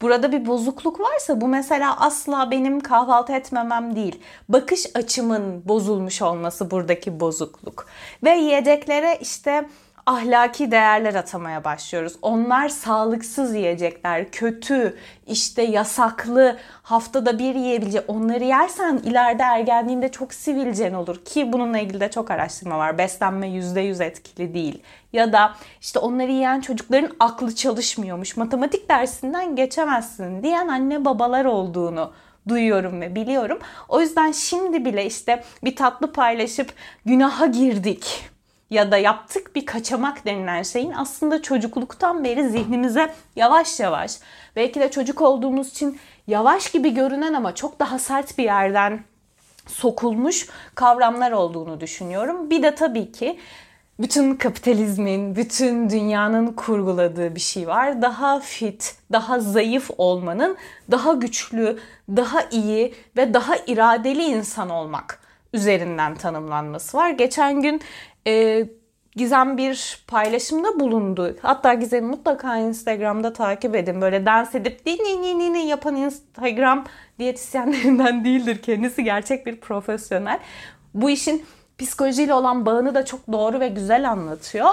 Burada 0.03 0.33
bir 0.33 0.47
bozukluk 0.47 1.01
varsa 1.01 1.41
bu 1.41 1.49
mesela 1.49 2.01
asla 2.01 2.51
benim 2.51 2.81
kahvaltı 2.81 3.33
etmemem 3.33 3.97
değil. 3.97 4.21
Bakış 4.49 4.87
açımın 4.95 5.69
bozulmuş 5.69 6.23
olması 6.23 6.71
buradaki 6.71 7.21
bozukluk. 7.21 7.87
Ve 8.25 8.31
yiyeceklere 8.31 9.19
işte 9.21 9.69
ahlaki 10.07 10.71
değerler 10.71 11.15
atamaya 11.15 11.65
başlıyoruz. 11.65 12.13
Onlar 12.23 12.69
sağlıksız 12.69 13.55
yiyecekler, 13.55 14.31
kötü, 14.31 14.97
işte 15.27 15.63
yasaklı, 15.63 16.59
haftada 16.83 17.39
bir 17.39 17.55
yiyebilecek. 17.55 18.05
Onları 18.09 18.45
yersen 18.45 18.97
ileride 18.97 19.43
ergenliğinde 19.43 20.09
çok 20.11 20.35
sivilcen 20.35 20.93
olur 20.93 21.25
ki 21.25 21.53
bununla 21.53 21.79
ilgili 21.79 22.01
de 22.01 22.11
çok 22.11 22.31
araştırma 22.31 22.79
var. 22.79 22.99
Beslenme 22.99 23.49
%100 23.49 24.05
etkili 24.05 24.55
değil. 24.55 24.83
Ya 25.13 25.33
da 25.33 25.55
işte 25.81 25.99
onları 25.99 26.31
yiyen 26.31 26.61
çocukların 26.61 27.11
aklı 27.21 27.55
çalışmıyormuş. 27.55 28.37
Matematik 28.37 28.89
dersinden 28.89 29.57
geçemezsin 29.57 30.43
diyen 30.43 30.69
anne 30.69 31.05
babalar 31.05 31.45
olduğunu 31.45 32.13
duyuyorum 32.49 33.01
ve 33.01 33.15
biliyorum. 33.15 33.59
O 33.89 34.01
yüzden 34.01 34.33
şimdi 34.33 34.85
bile 34.85 35.07
işte 35.07 35.45
bir 35.65 35.77
tatlı 35.77 36.13
paylaşıp 36.13 36.75
günaha 37.05 37.53
girdik 37.53 38.32
ya 38.73 38.91
da 38.91 38.97
yaptık 38.97 39.55
bir 39.57 39.67
kaçamak 39.67 40.25
denilen 40.27 40.63
şeyin 40.63 40.93
aslında 40.93 41.43
çocukluktan 41.43 42.25
beri 42.25 42.49
zihnimize 42.49 43.15
yavaş 43.37 43.81
yavaş 43.81 44.19
belki 44.57 44.81
de 44.81 44.91
çocuk 44.91 45.23
olduğumuz 45.23 45.69
için 45.69 45.99
yavaş 46.27 46.71
gibi 46.71 46.95
görünen 46.95 47.33
ama 47.35 47.55
çok 47.55 47.81
daha 47.81 47.99
sert 47.99 48.39
bir 48.39 48.45
yerden 48.45 49.05
sokulmuş 49.67 50.49
kavramlar 50.75 51.33
olduğunu 51.33 51.81
düşünüyorum. 51.81 52.51
Bir 52.51 52.63
de 52.63 52.75
tabii 52.75 53.13
ki 53.13 53.39
bütün 54.01 54.35
kapitalizmin, 54.35 55.37
bütün 55.37 55.91
dünyanın 55.91 56.47
kurguladığı 56.53 57.35
bir 57.35 57.41
şey 57.41 57.69
var. 57.69 58.03
Daha 58.03 58.41
fit, 58.41 58.97
daha 59.13 59.41
zayıf 59.41 59.91
olmanın 59.99 60.57
daha 60.91 61.13
güçlü, 61.13 61.79
daha 62.09 62.43
iyi 62.43 62.95
ve 63.17 63.35
daha 63.35 63.57
iradeli 63.57 64.23
insan 64.23 64.71
olmak 64.71 65.23
üzerinden 65.53 66.15
tanımlanması 66.15 66.97
var. 66.97 67.11
Geçen 67.11 67.63
gün 67.63 67.81
e, 68.27 68.67
Gizem 69.17 69.59
bir 69.59 70.05
paylaşımda 70.07 70.81
bulundu. 70.81 71.37
Hatta 71.43 71.75
Gizem'i 71.75 72.09
mutlaka 72.09 72.57
Instagram'da 72.57 73.33
takip 73.33 73.77
edin. 73.77 74.01
Böyle 74.01 74.27
dans 74.27 74.55
edip 74.55 74.87
ni 74.87 74.99
ni 74.99 75.39
ni 75.39 75.53
ni 75.53 75.67
yapan 75.67 75.97
Instagram 75.97 76.85
diyetisyenlerinden 77.19 78.25
değildir. 78.25 78.63
Kendisi 78.63 79.05
gerçek 79.05 79.47
bir 79.47 79.61
profesyonel. 79.61 80.39
Bu 80.95 81.11
işin 81.11 81.45
psikolojiyle 81.79 82.35
olan 82.35 82.67
bağını 82.67 82.95
da 82.95 83.05
çok 83.05 83.33
doğru 83.33 83.61
ve 83.61 83.69
güzel 83.69 84.11
anlatıyor. 84.11 84.71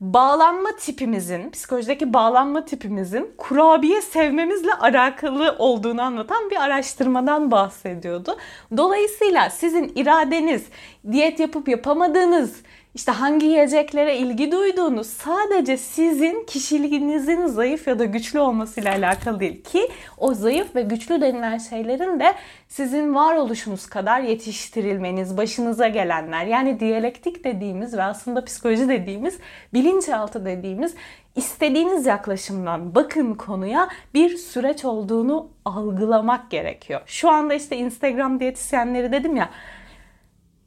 Bağlanma 0.00 0.76
tipimizin, 0.80 1.50
psikolojideki 1.50 2.12
bağlanma 2.12 2.64
tipimizin 2.64 3.34
kurabiye 3.38 4.02
sevmemizle 4.02 4.74
alakalı 4.74 5.56
olduğunu 5.58 6.02
anlatan 6.02 6.50
bir 6.50 6.56
araştırmadan 6.56 7.50
bahsediyordu. 7.50 8.36
Dolayısıyla 8.76 9.50
sizin 9.50 9.92
iradeniz, 9.94 10.64
diyet 11.12 11.40
yapıp 11.40 11.68
yapamadığınız, 11.68 12.62
işte 12.94 13.12
hangi 13.12 13.46
yiyeceklere 13.46 14.16
ilgi 14.16 14.52
duyduğunuz 14.52 15.06
sadece 15.06 15.76
sizin 15.76 16.44
kişiliğinizin 16.46 17.46
zayıf 17.46 17.86
ya 17.86 17.98
da 17.98 18.04
güçlü 18.04 18.40
olmasıyla 18.40 18.92
alakalı 18.92 19.40
değil 19.40 19.64
ki 19.64 19.88
o 20.18 20.34
zayıf 20.34 20.76
ve 20.76 20.82
güçlü 20.82 21.20
denilen 21.20 21.58
şeylerin 21.58 22.20
de 22.20 22.34
sizin 22.68 23.14
varoluşunuz 23.14 23.86
kadar 23.86 24.20
yetiştirilmeniz, 24.20 25.36
başınıza 25.36 25.88
gelenler 25.88 26.46
yani 26.46 26.80
diyalektik 26.80 27.44
dediğimiz 27.44 27.96
ve 27.96 28.02
aslında 28.02 28.44
psikoloji 28.44 28.88
dediğimiz, 28.88 29.38
bilinçaltı 29.74 30.44
dediğimiz 30.44 30.94
istediğiniz 31.36 32.06
yaklaşımdan 32.06 32.94
bakın 32.94 33.34
konuya 33.34 33.88
bir 34.14 34.36
süreç 34.36 34.84
olduğunu 34.84 35.48
algılamak 35.64 36.50
gerekiyor. 36.50 37.00
Şu 37.06 37.30
anda 37.30 37.54
işte 37.54 37.76
Instagram 37.76 38.40
diyetisyenleri 38.40 39.12
dedim 39.12 39.36
ya 39.36 39.50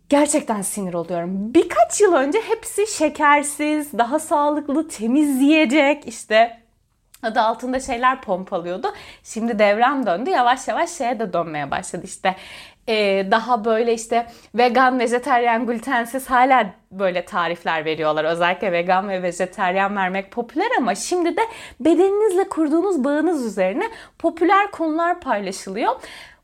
gerçekten 0.09 0.61
sinir 0.61 0.93
oluyorum. 0.93 1.53
Birkaç 1.53 2.01
yıl 2.01 2.13
önce 2.13 2.39
hepsi 2.41 2.87
şekersiz, 2.87 3.93
daha 3.97 4.19
sağlıklı, 4.19 4.87
temiz 4.87 5.41
yiyecek 5.41 6.07
işte 6.07 6.65
adı 7.23 7.41
altında 7.41 7.79
şeyler 7.79 8.21
pompalıyordu. 8.21 8.93
Şimdi 9.23 9.59
devrem 9.59 10.05
döndü. 10.05 10.29
Yavaş 10.29 10.67
yavaş 10.67 10.89
şeye 10.89 11.19
de 11.19 11.33
dönmeye 11.33 11.71
başladı 11.71 12.01
işte. 12.05 12.35
Ee, 12.89 13.27
daha 13.31 13.65
böyle 13.65 13.93
işte 13.93 14.27
vegan, 14.55 14.99
vejeteryan, 14.99 15.65
glutensiz 15.65 16.29
hala 16.29 16.73
böyle 16.91 17.25
tarifler 17.25 17.85
veriyorlar. 17.85 18.25
Özellikle 18.25 18.71
vegan 18.71 19.09
ve 19.09 19.23
vejeteryan 19.23 19.95
vermek 19.95 20.31
popüler 20.31 20.67
ama 20.77 20.95
şimdi 20.95 21.37
de 21.37 21.41
bedeninizle 21.79 22.49
kurduğunuz 22.49 23.03
bağınız 23.03 23.45
üzerine 23.45 23.85
popüler 24.19 24.71
konular 24.71 25.19
paylaşılıyor. 25.19 25.95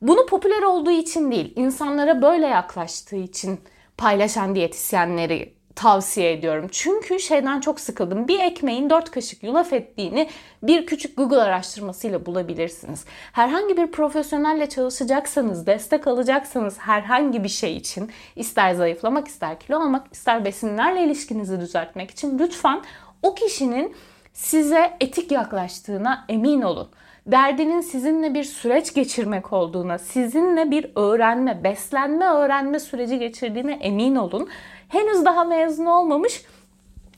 Bunu 0.01 0.25
popüler 0.25 0.61
olduğu 0.61 0.91
için 0.91 1.31
değil, 1.31 1.53
insanlara 1.55 2.21
böyle 2.21 2.47
yaklaştığı 2.47 3.15
için 3.15 3.59
paylaşan 3.97 4.55
diyetisyenleri 4.55 5.60
tavsiye 5.75 6.31
ediyorum. 6.31 6.67
Çünkü 6.71 7.19
şeyden 7.19 7.59
çok 7.59 7.79
sıkıldım. 7.79 8.27
Bir 8.27 8.39
ekmeğin 8.39 8.89
4 8.89 9.11
kaşık 9.11 9.43
yulaf 9.43 9.73
ettiğini 9.73 10.29
bir 10.63 10.85
küçük 10.85 11.17
Google 11.17 11.41
araştırmasıyla 11.41 12.25
bulabilirsiniz. 12.25 13.05
Herhangi 13.31 13.77
bir 13.77 13.87
profesyonelle 13.87 14.69
çalışacaksanız, 14.69 15.67
destek 15.67 16.07
alacaksanız 16.07 16.79
herhangi 16.79 17.43
bir 17.43 17.49
şey 17.49 17.77
için 17.77 18.11
ister 18.35 18.73
zayıflamak, 18.73 19.27
ister 19.27 19.59
kilo 19.59 19.79
almak, 19.79 20.07
ister 20.11 20.45
besinlerle 20.45 21.03
ilişkinizi 21.03 21.59
düzeltmek 21.59 22.11
için 22.11 22.39
lütfen 22.39 22.81
o 23.21 23.35
kişinin 23.35 23.95
size 24.33 24.97
etik 24.99 25.31
yaklaştığına 25.31 26.25
emin 26.29 26.61
olun 26.61 26.89
derdinin 27.27 27.81
sizinle 27.81 28.33
bir 28.33 28.43
süreç 28.43 28.93
geçirmek 28.93 29.53
olduğuna, 29.53 29.97
sizinle 29.97 30.71
bir 30.71 30.91
öğrenme, 30.95 31.63
beslenme 31.63 32.25
öğrenme 32.25 32.79
süreci 32.79 33.19
geçirdiğine 33.19 33.73
emin 33.73 34.15
olun. 34.15 34.49
Henüz 34.91 35.25
daha 35.25 35.43
mezun 35.43 35.85
olmamış 35.85 36.45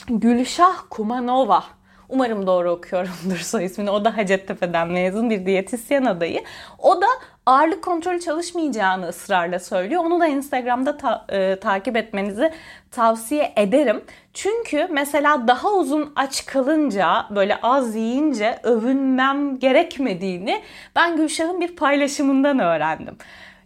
Gülşah 0.09 0.75
Kumanova 0.89 1.63
Umarım 2.09 2.47
doğru 2.47 2.71
okuyorumdur 2.71 3.37
soy 3.41 3.65
ismini. 3.65 3.89
O 3.89 4.05
da 4.05 4.17
Hacettepe'den 4.17 4.87
mezun 4.87 5.29
bir 5.29 5.45
diyetisyen 5.45 6.05
adayı. 6.05 6.43
O 6.79 7.01
da 7.01 7.05
ağırlık 7.45 7.83
kontrolü 7.83 8.19
çalışmayacağını 8.19 9.07
ısrarla 9.07 9.59
söylüyor. 9.59 10.05
Onu 10.05 10.19
da 10.19 10.27
Instagram'da 10.27 10.97
ta- 10.97 11.25
e, 11.29 11.59
takip 11.59 11.97
etmenizi 11.97 12.51
tavsiye 12.91 13.53
ederim. 13.55 14.03
Çünkü 14.33 14.87
mesela 14.91 15.47
daha 15.47 15.73
uzun 15.73 16.13
aç 16.15 16.45
kalınca, 16.45 17.25
böyle 17.29 17.61
az 17.61 17.95
yiyince 17.95 18.59
övünmem 18.63 19.59
gerekmediğini 19.59 20.61
ben 20.95 21.17
Gülşah'ın 21.17 21.61
bir 21.61 21.75
paylaşımından 21.75 22.59
öğrendim 22.59 23.17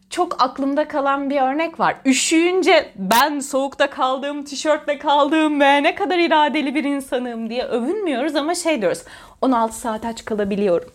çok 0.09 0.41
aklımda 0.41 0.87
kalan 0.87 1.29
bir 1.29 1.41
örnek 1.41 1.79
var. 1.79 1.95
Üşüyünce 2.05 2.91
ben 2.95 3.39
soğukta 3.39 3.89
kaldığım, 3.89 4.43
tişörtle 4.43 4.97
kaldığım 4.97 5.61
ve 5.61 5.83
ne 5.83 5.95
kadar 5.95 6.19
iradeli 6.19 6.75
bir 6.75 6.83
insanım 6.83 7.49
diye 7.49 7.63
övünmüyoruz 7.63 8.35
ama 8.35 8.55
şey 8.55 8.81
diyoruz. 8.81 9.03
16 9.41 9.75
saat 9.75 10.05
aç 10.05 10.25
kalabiliyorum. 10.25 10.89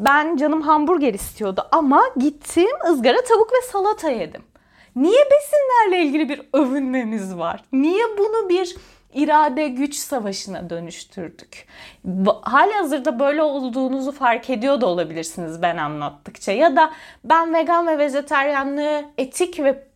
Ben 0.00 0.36
canım 0.36 0.62
hamburger 0.62 1.14
istiyordu 1.14 1.68
ama 1.72 2.02
gittim 2.16 2.70
ızgara 2.90 3.22
tavuk 3.24 3.52
ve 3.52 3.66
salata 3.72 4.10
yedim. 4.10 4.42
Niye 4.96 5.20
besinlerle 5.30 6.04
ilgili 6.04 6.28
bir 6.28 6.42
övünmemiz 6.52 7.38
var? 7.38 7.64
Niye 7.72 8.04
bunu 8.18 8.48
bir 8.48 8.76
irade 9.14 9.68
güç 9.68 9.94
savaşına 9.94 10.70
dönüştürdük. 10.70 11.66
Hali 12.42 12.72
hazırda 12.72 13.18
böyle 13.18 13.42
olduğunuzu 13.42 14.12
fark 14.12 14.50
ediyor 14.50 14.80
da 14.80 14.86
olabilirsiniz 14.86 15.62
ben 15.62 15.76
anlattıkça. 15.76 16.52
Ya 16.52 16.76
da 16.76 16.92
ben 17.24 17.54
vegan 17.54 17.86
ve 17.86 17.98
vejeteryanlığı 17.98 19.04
etik 19.18 19.60
ve 19.60 19.86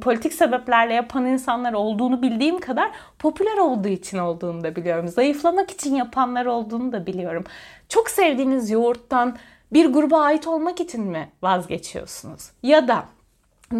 politik 0.00 0.32
sebeplerle 0.32 0.94
yapan 0.94 1.26
insanlar 1.26 1.72
olduğunu 1.72 2.22
bildiğim 2.22 2.60
kadar 2.60 2.90
popüler 3.18 3.56
olduğu 3.56 3.88
için 3.88 4.18
olduğunu 4.18 4.64
da 4.64 4.76
biliyorum. 4.76 5.08
Zayıflamak 5.08 5.70
için 5.70 5.94
yapanlar 5.94 6.46
olduğunu 6.46 6.92
da 6.92 7.06
biliyorum. 7.06 7.44
Çok 7.88 8.10
sevdiğiniz 8.10 8.70
yoğurttan 8.70 9.36
bir 9.72 9.86
gruba 9.86 10.20
ait 10.20 10.46
olmak 10.46 10.80
için 10.80 11.02
mi 11.02 11.28
vazgeçiyorsunuz? 11.42 12.50
Ya 12.62 12.88
da 12.88 13.04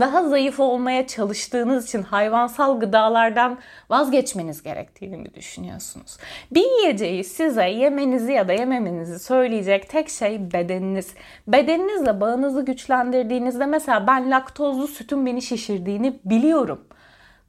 daha 0.00 0.28
zayıf 0.28 0.60
olmaya 0.60 1.06
çalıştığınız 1.06 1.84
için 1.84 2.02
hayvansal 2.02 2.80
gıdalardan 2.80 3.58
vazgeçmeniz 3.90 4.62
gerektiğini 4.62 5.16
mi 5.16 5.34
düşünüyorsunuz? 5.34 6.16
Bir 6.50 6.80
yiyeceği 6.80 7.24
size 7.24 7.64
yemenizi 7.68 8.32
ya 8.32 8.48
da 8.48 8.52
yememenizi 8.52 9.18
söyleyecek 9.18 9.88
tek 9.88 10.08
şey 10.08 10.52
bedeniniz. 10.52 11.14
Bedeninizle 11.48 12.20
bağınızı 12.20 12.64
güçlendirdiğinizde 12.64 13.66
mesela 13.66 14.06
ben 14.06 14.30
laktozlu 14.30 14.88
sütün 14.88 15.26
beni 15.26 15.42
şişirdiğini 15.42 16.18
biliyorum. 16.24 16.84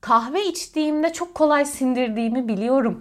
Kahve 0.01 0.45
içtiğimde 0.45 1.13
çok 1.13 1.35
kolay 1.35 1.65
sindirdiğimi 1.65 2.47
biliyorum 2.47 2.97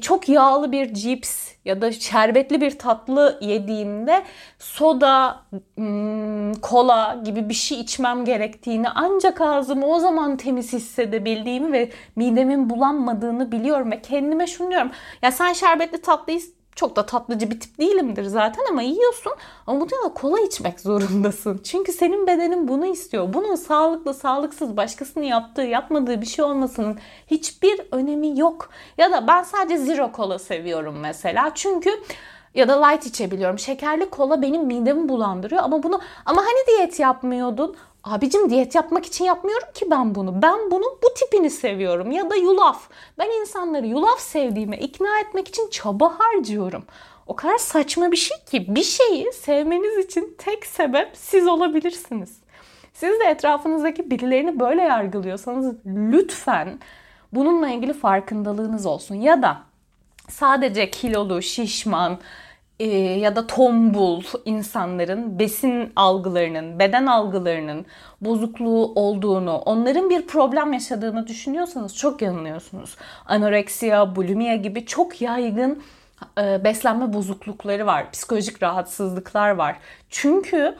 çok 0.00 0.28
yağlı 0.28 0.72
bir 0.72 0.94
cips 0.94 1.48
ya 1.64 1.80
da 1.80 1.92
şerbetli 1.92 2.60
bir 2.60 2.78
tatlı 2.78 3.38
yediğimde 3.40 4.22
soda, 4.58 5.40
hmm, 5.74 6.54
kola 6.54 7.20
gibi 7.24 7.48
bir 7.48 7.54
şey 7.54 7.80
içmem 7.80 8.24
gerektiğini 8.24 8.88
ancak 8.88 9.40
ağzımı 9.40 9.86
o 9.86 9.98
zaman 9.98 10.36
temiz 10.36 10.72
hissedebildiğimi 10.72 11.72
ve 11.72 11.90
midemin 12.16 12.70
bulanmadığını 12.70 13.52
biliyorum 13.52 13.90
ve 13.90 14.02
kendime 14.02 14.46
şunu 14.46 14.70
diyorum. 14.70 14.90
Ya 15.22 15.32
sen 15.32 15.52
şerbetli 15.52 16.00
tatlıyı 16.00 16.40
çok 16.76 16.96
da 16.96 17.06
tatlıcı 17.06 17.50
bir 17.50 17.60
tip 17.60 17.78
değilimdir 17.78 18.24
zaten 18.24 18.62
ama 18.70 18.82
yiyorsun. 18.82 19.32
Ama 19.66 19.80
bu 19.80 19.90
da 19.90 20.14
kola 20.14 20.40
içmek 20.40 20.80
zorundasın. 20.80 21.60
Çünkü 21.64 21.92
senin 21.92 22.26
bedenin 22.26 22.68
bunu 22.68 22.86
istiyor. 22.86 23.32
Bunun 23.32 23.54
sağlıklı, 23.54 24.14
sağlıksız, 24.14 24.76
başkasının 24.76 25.24
yaptığı, 25.24 25.62
yapmadığı 25.62 26.20
bir 26.20 26.26
şey 26.26 26.44
olmasının 26.44 26.98
hiçbir 27.26 27.80
önemi 27.92 28.38
yok. 28.38 28.70
Ya 28.98 29.12
da 29.12 29.26
ben 29.26 29.42
sadece 29.42 29.78
zero 29.78 30.12
kola 30.12 30.38
seviyorum 30.38 30.96
mesela. 31.00 31.50
Çünkü 31.54 31.90
ya 32.56 32.68
da 32.68 32.86
light 32.86 33.06
içebiliyorum. 33.06 33.58
Şekerli 33.58 34.10
kola 34.10 34.42
benim 34.42 34.66
midemi 34.66 35.08
bulandırıyor 35.08 35.62
ama 35.62 35.82
bunu 35.82 36.00
ama 36.26 36.42
hani 36.42 36.66
diyet 36.66 37.00
yapmıyordun? 37.00 37.76
Abicim 38.04 38.50
diyet 38.50 38.74
yapmak 38.74 39.06
için 39.06 39.24
yapmıyorum 39.24 39.68
ki 39.74 39.86
ben 39.90 40.14
bunu. 40.14 40.42
Ben 40.42 40.70
bunun 40.70 40.98
bu 41.02 41.14
tipini 41.14 41.50
seviyorum. 41.50 42.10
Ya 42.10 42.30
da 42.30 42.36
yulaf. 42.36 42.88
Ben 43.18 43.40
insanları 43.40 43.86
yulaf 43.86 44.20
sevdiğime 44.20 44.78
ikna 44.78 45.20
etmek 45.20 45.48
için 45.48 45.70
çaba 45.70 46.18
harcıyorum. 46.18 46.84
O 47.26 47.36
kadar 47.36 47.58
saçma 47.58 48.12
bir 48.12 48.16
şey 48.16 48.36
ki 48.50 48.74
bir 48.74 48.82
şeyi 48.82 49.32
sevmeniz 49.32 50.04
için 50.04 50.34
tek 50.38 50.66
sebep 50.66 51.10
siz 51.14 51.46
olabilirsiniz. 51.46 52.36
Siz 52.94 53.20
de 53.20 53.24
etrafınızdaki 53.24 54.10
birilerini 54.10 54.60
böyle 54.60 54.82
yargılıyorsanız 54.82 55.74
lütfen 55.86 56.78
bununla 57.32 57.68
ilgili 57.68 57.92
farkındalığınız 57.92 58.86
olsun. 58.86 59.14
Ya 59.14 59.42
da 59.42 59.58
sadece 60.28 60.90
kilolu, 60.90 61.42
şişman, 61.42 62.18
e, 62.80 62.86
ya 62.96 63.36
da 63.36 63.46
tombul 63.46 64.22
insanların 64.44 65.38
besin 65.38 65.92
algılarının, 65.96 66.78
beden 66.78 67.06
algılarının 67.06 67.86
bozukluğu 68.20 68.92
olduğunu, 68.94 69.56
onların 69.56 70.10
bir 70.10 70.26
problem 70.26 70.72
yaşadığını 70.72 71.26
düşünüyorsanız 71.26 71.96
çok 71.96 72.22
yanılıyorsunuz. 72.22 72.96
Anoreksiya, 73.26 74.16
bulimia 74.16 74.54
gibi 74.54 74.86
çok 74.86 75.20
yaygın 75.22 75.82
e, 76.38 76.64
beslenme 76.64 77.12
bozuklukları 77.12 77.86
var, 77.86 78.10
psikolojik 78.10 78.62
rahatsızlıklar 78.62 79.50
var. 79.50 79.76
Çünkü 80.10 80.74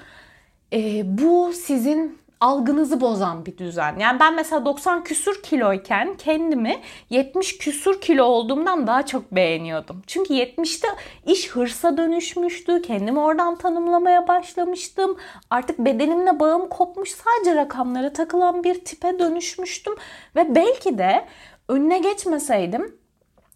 e, 0.72 1.02
bu 1.18 1.52
sizin 1.52 2.18
algınızı 2.40 3.00
bozan 3.00 3.46
bir 3.46 3.58
düzen. 3.58 3.98
Yani 3.98 4.20
ben 4.20 4.34
mesela 4.34 4.64
90 4.64 5.04
küsür 5.04 5.42
kiloyken 5.42 6.16
kendimi 6.16 6.80
70 7.10 7.58
küsür 7.58 8.00
kilo 8.00 8.24
olduğumdan 8.24 8.86
daha 8.86 9.06
çok 9.06 9.32
beğeniyordum. 9.32 10.02
Çünkü 10.06 10.34
70'te 10.34 10.88
iş 11.26 11.50
hırsa 11.50 11.96
dönüşmüştü. 11.96 12.82
Kendimi 12.82 13.20
oradan 13.20 13.56
tanımlamaya 13.56 14.28
başlamıştım. 14.28 15.16
Artık 15.50 15.78
bedenimle 15.78 16.40
bağım 16.40 16.68
kopmuş 16.68 17.10
sadece 17.10 17.56
rakamlara 17.56 18.12
takılan 18.12 18.64
bir 18.64 18.84
tipe 18.84 19.18
dönüşmüştüm. 19.18 19.94
Ve 20.36 20.54
belki 20.54 20.98
de 20.98 21.26
önüne 21.68 21.98
geçmeseydim 21.98 22.98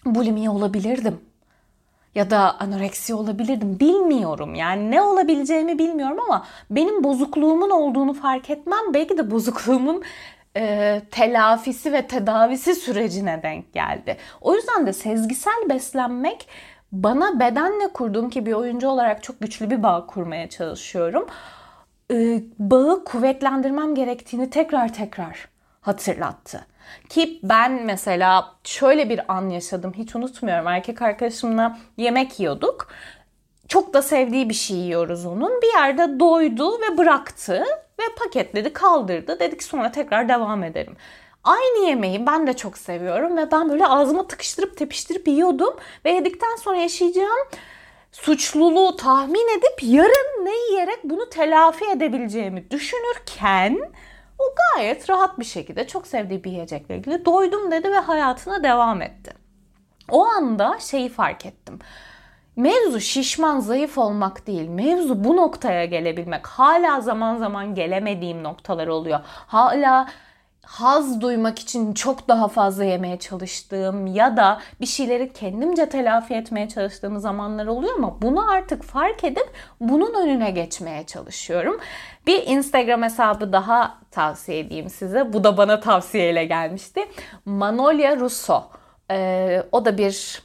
bulimi 0.07 0.51
olabilirdim 0.51 1.30
ya 2.15 2.31
da 2.31 2.61
anoreksi 2.61 3.15
olabilirdim. 3.15 3.81
Bilmiyorum 3.81 4.55
yani 4.55 4.91
ne 4.91 5.03
olabileceğimi 5.03 5.79
bilmiyorum 5.79 6.19
ama 6.21 6.47
benim 6.71 7.05
bozukluğumun 7.05 7.71
olduğunu 7.71 8.15
fark 8.15 8.51
etmem 8.51 8.95
belki 8.95 9.19
de 9.19 9.31
bozukluğumun 9.31 10.03
e, 10.57 11.03
telafisi 11.11 11.93
ve 11.93 12.07
tedavisi 12.07 12.75
sürecine 12.75 13.41
denk 13.43 13.73
geldi. 13.73 14.17
O 14.41 14.55
yüzden 14.55 14.87
de 14.87 14.93
sezgisel 14.93 15.69
beslenmek 15.69 16.49
bana 16.93 17.41
bedenle 17.41 17.89
kurduğum 17.89 18.31
ki 18.31 18.47
bir 18.47 18.53
oyuncu 18.53 18.89
olarak 18.89 19.23
çok 19.23 19.41
güçlü 19.41 19.71
bir 19.71 19.83
bağ 19.83 20.07
kurmaya 20.07 20.49
çalışıyorum. 20.49 21.27
E, 22.11 22.43
bağı 22.59 23.05
kuvvetlendirmem 23.05 23.95
gerektiğini 23.95 24.51
tekrar 24.51 24.95
tekrar 24.95 25.49
hatırlattı. 25.81 26.67
Ki 27.09 27.41
ben 27.43 27.73
mesela 27.85 28.55
şöyle 28.65 29.11
bir 29.11 29.33
an 29.33 29.49
yaşadım 29.49 29.93
hiç 29.97 30.17
unutmuyorum. 30.17 30.67
Erkek 30.67 31.03
arkadaşımla 31.03 31.79
yemek 31.97 32.41
yiyorduk. 32.41 32.89
Çok 33.69 33.95
da 33.95 34.03
sevdiği 34.03 34.49
bir 34.49 34.55
şey 34.55 34.77
yiyoruz 34.77 35.27
onun. 35.27 35.63
Bir 35.63 35.79
yerde 35.79 36.21
doydu 36.21 36.81
ve 36.81 36.99
bıraktı 36.99 37.65
ve 38.01 38.05
paketledi 38.25 38.73
kaldırdı. 38.73 39.41
Dedik 39.41 39.63
sonra 39.63 39.93
tekrar 39.93 40.29
devam 40.29 40.65
edelim. 40.65 40.97
Aynı 41.45 41.89
yemeği 41.89 42.27
ben 42.27 42.47
de 42.47 42.53
çok 42.53 42.79
seviyorum 42.79 43.37
ve 43.37 43.51
ben 43.53 43.71
böyle 43.71 43.87
ağzıma 43.87 44.27
tıkıştırıp 44.27 44.77
tepiştirip 44.77 45.29
yiyordum. 45.29 45.77
Ve 46.05 46.11
yedikten 46.11 46.57
sonra 46.57 46.77
yaşayacağım 46.77 47.49
suçluluğu 48.13 48.97
tahmin 48.97 49.59
edip 49.59 49.83
yarın 49.83 50.45
ne 50.45 50.57
yiyerek 50.57 50.99
bunu 51.05 51.29
telafi 51.29 51.85
edebileceğimi 51.85 52.71
düşünürken 52.71 53.79
o 54.41 54.55
gayet 54.75 55.11
rahat 55.11 55.39
bir 55.39 55.45
şekilde 55.45 55.87
çok 55.87 56.07
sevdiği 56.07 56.45
bir 56.45 56.51
yiyecekle 56.51 56.97
ilgili 56.97 57.25
doydum 57.25 57.71
dedi 57.71 57.91
ve 57.91 57.99
hayatına 57.99 58.63
devam 58.63 59.03
etti. 59.03 59.33
O 60.11 60.27
anda 60.27 60.79
şeyi 60.79 61.09
fark 61.09 61.47
ettim. 61.47 61.79
Mevzu 62.57 63.01
şişman, 63.01 63.61
zayıf 63.61 63.99
olmak 63.99 64.47
değil. 64.47 64.69
Mevzu 64.69 65.25
bu 65.25 65.37
noktaya 65.37 65.85
gelebilmek. 65.85 66.47
Hala 66.47 67.01
zaman 67.01 67.37
zaman 67.37 67.75
gelemediğim 67.75 68.43
noktalar 68.43 68.87
oluyor. 68.87 69.21
Hala 69.25 70.09
haz 70.71 71.21
duymak 71.21 71.59
için 71.59 71.95
çok 71.95 72.29
daha 72.29 72.49
fazla 72.49 72.85
yemeye 72.85 73.19
çalıştığım 73.19 74.07
ya 74.07 74.37
da 74.37 74.61
bir 74.81 74.87
şeyleri 74.87 75.33
kendimce 75.33 75.89
telafi 75.89 76.35
etmeye 76.35 76.69
çalıştığım 76.69 77.19
zamanlar 77.19 77.67
oluyor 77.67 77.95
ama 77.97 78.23
bunu 78.23 78.51
artık 78.51 78.83
fark 78.83 79.25
edip 79.25 79.51
bunun 79.81 80.15
önüne 80.15 80.51
geçmeye 80.51 81.07
çalışıyorum. 81.07 81.81
Bir 82.27 82.47
Instagram 82.47 83.03
hesabı 83.03 83.53
daha 83.53 83.99
tavsiye 84.11 84.59
edeyim 84.59 84.91
size. 84.91 85.33
Bu 85.33 85.45
da 85.45 85.57
bana 85.57 85.81
tavsiyeyle 85.81 86.45
gelmişti. 86.45 87.01
Manolya 87.45 88.17
Russo. 88.17 88.65
Ee, 89.11 89.63
o 89.73 89.85
da 89.85 89.99
bir 89.99 90.43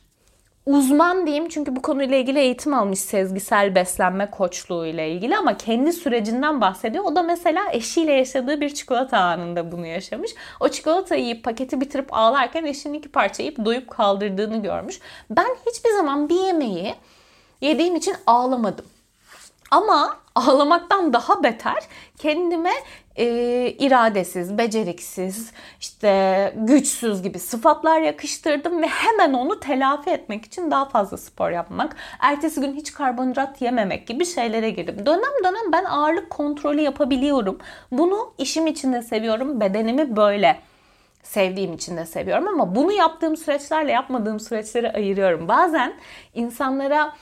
uzman 0.65 1.28
diyeyim 1.28 1.49
çünkü 1.49 1.75
bu 1.75 1.82
konuyla 1.82 2.17
ilgili 2.17 2.39
eğitim 2.39 2.73
almış 2.73 2.99
sezgisel 2.99 3.75
beslenme 3.75 4.32
koçluğu 4.32 4.86
ile 4.86 5.12
ilgili 5.12 5.38
ama 5.38 5.58
kendi 5.58 5.93
sürecinden 5.93 6.62
bahsediyor. 6.62 7.04
O 7.04 7.15
da 7.15 7.23
mesela 7.23 7.63
eşiyle 7.71 8.13
yaşadığı 8.13 8.62
bir 8.62 8.73
çikolata 8.73 9.17
anında 9.17 9.71
bunu 9.71 9.86
yaşamış. 9.86 10.32
O 10.60 10.69
çikolatayı 10.69 11.23
yiyip 11.23 11.43
paketi 11.43 11.82
bitirip 11.82 12.13
ağlarken 12.13 12.65
eşinin 12.65 12.93
iki 12.93 13.10
parça 13.10 13.43
yiyip 13.43 13.65
doyup 13.65 13.89
kaldırdığını 13.89 14.62
görmüş. 14.62 14.99
Ben 15.30 15.56
hiçbir 15.65 15.89
zaman 15.89 16.30
bir 16.30 16.39
yemeği 16.39 16.95
yediğim 17.62 17.95
için 17.95 18.15
ağlamadım. 18.28 18.86
Ama 19.71 20.17
ağlamaktan 20.36 21.13
daha 21.13 21.43
beter 21.43 21.84
kendime 22.17 22.71
e, 23.15 23.25
iradesiz, 23.80 24.58
beceriksiz, 24.58 25.51
işte 25.80 26.54
güçsüz 26.58 27.21
gibi 27.21 27.39
sıfatlar 27.39 28.01
yakıştırdım 28.01 28.82
ve 28.82 28.88
hemen 28.88 29.34
onu 29.34 29.60
telafi 29.60 30.10
etmek 30.10 30.45
için 30.45 30.71
daha 30.71 30.86
fazla 30.86 31.17
spor 31.17 31.49
yapmak, 31.49 31.95
ertesi 32.19 32.62
gün 32.62 32.75
hiç 32.75 32.93
karbonhidrat 32.93 33.62
yememek 33.62 34.08
gibi 34.08 34.25
şeylere 34.25 34.69
girdim. 34.69 35.06
Dönem 35.06 35.43
dönem 35.43 35.71
ben 35.71 35.84
ağırlık 35.86 36.30
kontrolü 36.30 36.82
yapabiliyorum. 36.82 37.58
Bunu 37.91 38.34
işim 38.38 38.67
için 38.67 38.93
de 38.93 39.01
seviyorum, 39.01 39.62
bedenimi 39.62 40.15
böyle 40.15 40.60
sevdiğim 41.23 41.73
için 41.73 41.97
de 41.97 42.06
seviyorum 42.06 42.47
ama 42.47 42.75
bunu 42.75 42.91
yaptığım 42.91 43.38
süreçlerle 43.38 43.91
yapmadığım 43.91 44.39
süreçleri 44.39 44.91
ayırıyorum. 44.91 45.47
Bazen 45.47 45.93
insanlara 46.34 47.13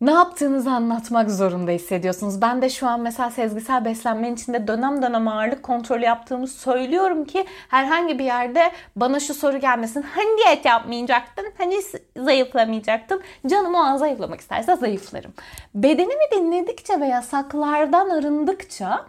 ne 0.00 0.10
yaptığınızı 0.10 0.70
anlatmak 0.70 1.30
zorunda 1.30 1.70
hissediyorsunuz. 1.70 2.42
Ben 2.42 2.62
de 2.62 2.70
şu 2.70 2.86
an 2.86 3.00
mesela 3.00 3.30
sezgisel 3.30 3.84
beslenmenin 3.84 4.34
içinde 4.34 4.68
dönem 4.68 5.02
dönem 5.02 5.28
ağırlık 5.28 5.62
kontrolü 5.62 6.04
yaptığımı 6.04 6.48
söylüyorum 6.48 7.24
ki 7.24 7.44
herhangi 7.68 8.18
bir 8.18 8.24
yerde 8.24 8.72
bana 8.96 9.20
şu 9.20 9.34
soru 9.34 9.58
gelmesin. 9.58 10.02
Hani 10.02 10.38
diyet 10.38 10.64
yapmayacaktın? 10.64 11.46
Hani 11.58 11.76
zayıflamayacaktın? 12.16 13.22
Canım 13.46 13.74
o 13.74 13.78
an 13.78 13.96
zayıflamak 13.96 14.40
isterse 14.40 14.76
zayıflarım. 14.76 15.32
Bedenimi 15.74 16.24
dinledikçe 16.32 17.00
ve 17.00 17.06
yasaklardan 17.06 18.10
arındıkça 18.10 19.06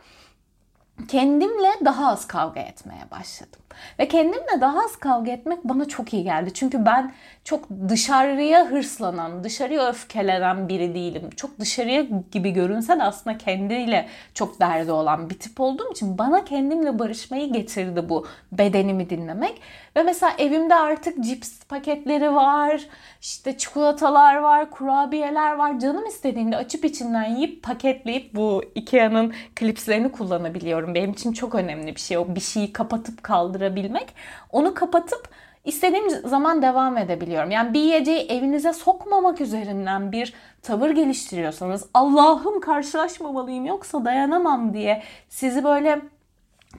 kendimle 1.07 1.85
daha 1.85 2.11
az 2.11 2.27
kavga 2.27 2.59
etmeye 2.59 3.11
başladım. 3.11 3.61
Ve 3.99 4.07
kendimle 4.07 4.61
daha 4.61 4.83
az 4.83 4.95
kavga 4.95 5.31
etmek 5.31 5.63
bana 5.63 5.85
çok 5.87 6.13
iyi 6.13 6.23
geldi. 6.23 6.53
Çünkü 6.53 6.85
ben 6.85 7.13
çok 7.43 7.65
dışarıya 7.89 8.65
hırslanan, 8.65 9.43
dışarıya 9.43 9.89
öfkelenen 9.89 10.69
biri 10.69 10.95
değilim. 10.95 11.29
Çok 11.35 11.59
dışarıya 11.59 12.05
gibi 12.31 12.51
görünse 12.51 12.99
de 12.99 13.03
aslında 13.03 13.37
kendiyle 13.37 14.07
çok 14.33 14.59
derdi 14.59 14.91
olan 14.91 15.29
bir 15.29 15.39
tip 15.39 15.59
olduğum 15.59 15.91
için 15.91 16.17
bana 16.17 16.45
kendimle 16.45 16.99
barışmayı 16.99 17.53
getirdi 17.53 18.09
bu 18.09 18.27
bedenimi 18.51 19.09
dinlemek. 19.09 19.61
Ve 19.95 20.03
mesela 20.03 20.33
evimde 20.37 20.75
artık 20.75 21.23
cips 21.23 21.59
paketleri 21.63 22.35
var, 22.35 22.87
işte 23.21 23.57
çikolatalar 23.57 24.35
var, 24.35 24.71
kurabiyeler 24.71 25.53
var. 25.53 25.79
Canım 25.79 26.05
istediğinde 26.05 26.57
açıp 26.57 26.85
içinden 26.85 27.35
yiyip 27.35 27.63
paketleyip 27.63 28.35
bu 28.35 28.63
Ikea'nın 28.75 29.33
klipslerini 29.55 30.11
kullanabiliyorum. 30.11 30.86
Benim 30.95 31.11
için 31.11 31.33
çok 31.33 31.55
önemli 31.55 31.95
bir 31.95 32.01
şey. 32.01 32.17
O 32.17 32.35
bir 32.35 32.39
şeyi 32.39 32.73
kapatıp 32.73 33.23
kaldırabilmek. 33.23 34.13
Onu 34.51 34.73
kapatıp 34.73 35.29
istediğim 35.65 36.09
zaman 36.09 36.61
devam 36.61 36.97
edebiliyorum. 36.97 37.51
Yani 37.51 37.73
bir 37.73 37.79
yiyeceği 37.79 38.19
evinize 38.19 38.73
sokmamak 38.73 39.41
üzerinden 39.41 40.11
bir 40.11 40.33
tavır 40.61 40.89
geliştiriyorsanız 40.89 41.85
Allah'ım 41.93 42.59
karşılaşmamalıyım 42.59 43.65
yoksa 43.65 44.05
dayanamam 44.05 44.73
diye 44.73 45.03
sizi 45.29 45.63
böyle 45.63 46.01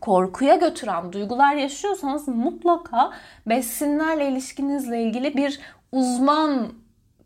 korkuya 0.01 0.55
götüren 0.55 1.12
duygular 1.12 1.55
yaşıyorsanız 1.55 2.29
mutlaka 2.29 3.11
besinlerle 3.47 4.29
ilişkinizle 4.29 5.03
ilgili 5.03 5.37
bir 5.37 5.61
uzman 5.92 6.68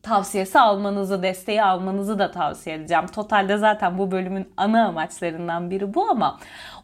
tavsiyesi 0.03 0.59
almanızı, 0.61 1.23
desteği 1.23 1.63
almanızı 1.63 2.19
da 2.19 2.31
tavsiye 2.31 2.77
edeceğim. 2.77 3.07
Totalde 3.07 3.57
zaten 3.57 3.99
bu 3.99 4.11
bölümün 4.11 4.53
ana 4.57 4.87
amaçlarından 4.87 5.71
biri 5.71 5.95
bu 5.95 6.11
ama 6.11 6.39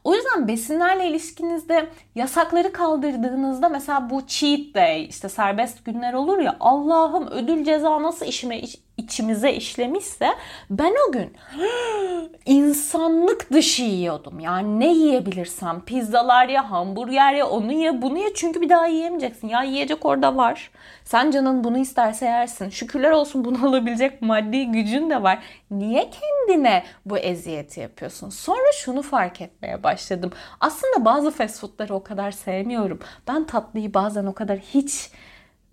o 0.05 0.15
yüzden 0.15 0.49
besinlerle 0.49 1.09
ilişkinizde 1.09 1.89
yasakları 2.15 2.73
kaldırdığınızda 2.73 3.69
mesela 3.69 4.11
bu 4.11 4.27
cheat 4.27 4.61
day 4.75 5.07
işte 5.07 5.29
serbest 5.29 5.85
günler 5.85 6.13
olur 6.13 6.39
ya 6.39 6.57
Allah'ım 6.61 7.27
ödül 7.27 7.65
ceza 7.65 8.03
nasıl 8.03 8.27
işime 8.27 8.61
içimize 8.99 9.53
işlemişse 9.53 10.29
ben 10.71 10.95
o 11.09 11.13
gün 11.13 11.33
insanlık 12.47 13.53
dışı 13.53 13.83
yiyordum. 13.83 14.41
Yani 14.41 14.81
ne 14.81 14.93
yiyebilirsem 14.93 15.85
pizzalar 15.85 16.49
ya 16.49 16.71
hamburger 16.71 17.35
ya 17.35 17.47
onu 17.47 17.73
ye 17.73 18.03
bunu 18.03 18.19
ye 18.19 18.35
çünkü 18.35 18.61
bir 18.61 18.69
daha 18.69 18.87
yiyemeyeceksin. 18.87 19.49
Ya 19.49 19.63
yiyecek 19.63 20.05
orada 20.05 20.37
var. 20.37 20.71
Sen 21.05 21.31
canın 21.31 21.65
bunu 21.65 21.79
isterse 21.79 22.25
yersin. 22.25 22.69
Şükürler 22.69 23.11
olsun 23.11 23.45
bunu 23.45 23.69
alabilecek 23.69 24.23
maddi 24.23 24.67
gücün 24.67 25.11
de 25.11 25.23
var. 25.23 25.39
Niye 25.71 26.11
kendine 26.11 26.85
bu 27.07 27.19
eziyeti 27.19 27.81
yapıyorsun? 27.81 28.31
Sonra 28.31 28.73
şunu 28.73 29.03
fark 29.03 29.41
etmeye 29.41 29.83
başladım. 29.83 30.33
Aslında 30.61 31.05
bazı 31.05 31.31
fast 31.31 31.61
foodları 31.61 31.95
o 31.95 32.03
kadar 32.03 32.31
sevmiyorum. 32.31 32.99
Ben 33.29 33.45
tatlıyı 33.45 33.95
bazen 33.95 34.27
o 34.27 34.35
kadar 34.35 34.59
hiç 34.59 35.11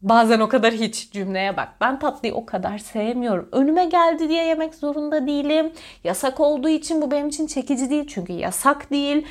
Bazen 0.06 0.40
o 0.40 0.50
kadar 0.50 0.74
hiç 0.74 1.12
cümleye 1.12 1.58
bak. 1.58 1.70
Ben 1.82 2.00
tatlıyı 2.00 2.34
o 2.34 2.46
kadar 2.46 2.78
sevmiyorum. 2.78 3.50
Önüme 3.52 3.86
geldi 3.86 4.30
diye 4.30 4.46
yemek 4.46 4.76
zorunda 4.76 5.28
değilim. 5.28 5.72
Yasak 6.04 6.40
olduğu 6.40 6.70
için 6.70 7.02
bu 7.02 7.12
benim 7.12 7.28
için 7.28 7.48
çekici 7.48 7.90
değil. 7.90 8.08
Çünkü 8.08 8.34
yasak 8.34 8.92
değil. 8.92 9.28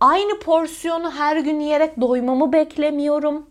Aynı 0.00 0.38
porsiyonu 0.38 1.10
her 1.10 1.36
gün 1.36 1.60
yiyerek 1.60 2.00
doymamı 2.00 2.52
beklemiyorum. 2.52 3.46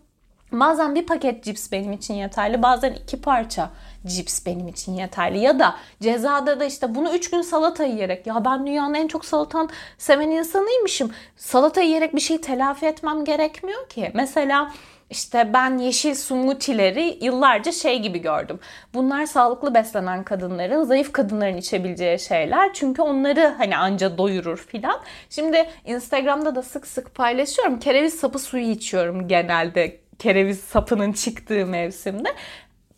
Bazen 0.52 0.94
bir 0.94 1.06
paket 1.06 1.44
cips 1.44 1.72
benim 1.72 1.92
için 1.92 2.14
yeterli. 2.14 2.62
Bazen 2.62 2.92
iki 2.92 3.20
parça 3.20 3.70
cips 4.06 4.46
benim 4.46 4.68
için 4.68 4.92
yeterli. 4.92 5.38
Ya 5.38 5.58
da 5.58 5.74
cezada 6.02 6.60
da 6.60 6.64
işte 6.64 6.94
bunu 6.94 7.14
3 7.14 7.30
gün 7.30 7.42
salata 7.42 7.84
yiyerek 7.84 8.26
ya 8.26 8.44
ben 8.44 8.66
dünyanın 8.66 8.94
en 8.94 9.08
çok 9.08 9.24
salatan 9.24 9.68
seven 9.98 10.30
insanıymışım. 10.30 11.10
Salata 11.36 11.80
yiyerek 11.80 12.14
bir 12.14 12.20
şey 12.20 12.40
telafi 12.40 12.86
etmem 12.86 13.24
gerekmiyor 13.24 13.88
ki. 13.88 14.10
Mesela 14.14 14.70
işte 15.10 15.50
ben 15.54 15.78
yeşil 15.78 16.14
smoothie'leri 16.14 17.18
yıllarca 17.24 17.72
şey 17.72 17.98
gibi 17.98 18.18
gördüm. 18.18 18.60
Bunlar 18.94 19.26
sağlıklı 19.26 19.74
beslenen 19.74 20.24
kadınların, 20.24 20.84
zayıf 20.84 21.12
kadınların 21.12 21.56
içebileceği 21.56 22.18
şeyler. 22.18 22.72
Çünkü 22.72 23.02
onları 23.02 23.54
hani 23.58 23.76
anca 23.76 24.18
doyurur 24.18 24.58
filan. 24.58 25.00
Şimdi 25.30 25.70
Instagram'da 25.84 26.54
da 26.54 26.62
sık 26.62 26.86
sık 26.86 27.14
paylaşıyorum. 27.14 27.78
Kereviz 27.78 28.14
sapı 28.14 28.38
suyu 28.38 28.70
içiyorum 28.70 29.28
genelde 29.28 30.00
kereviz 30.18 30.60
sapının 30.60 31.12
çıktığı 31.12 31.66
mevsimde 31.66 32.28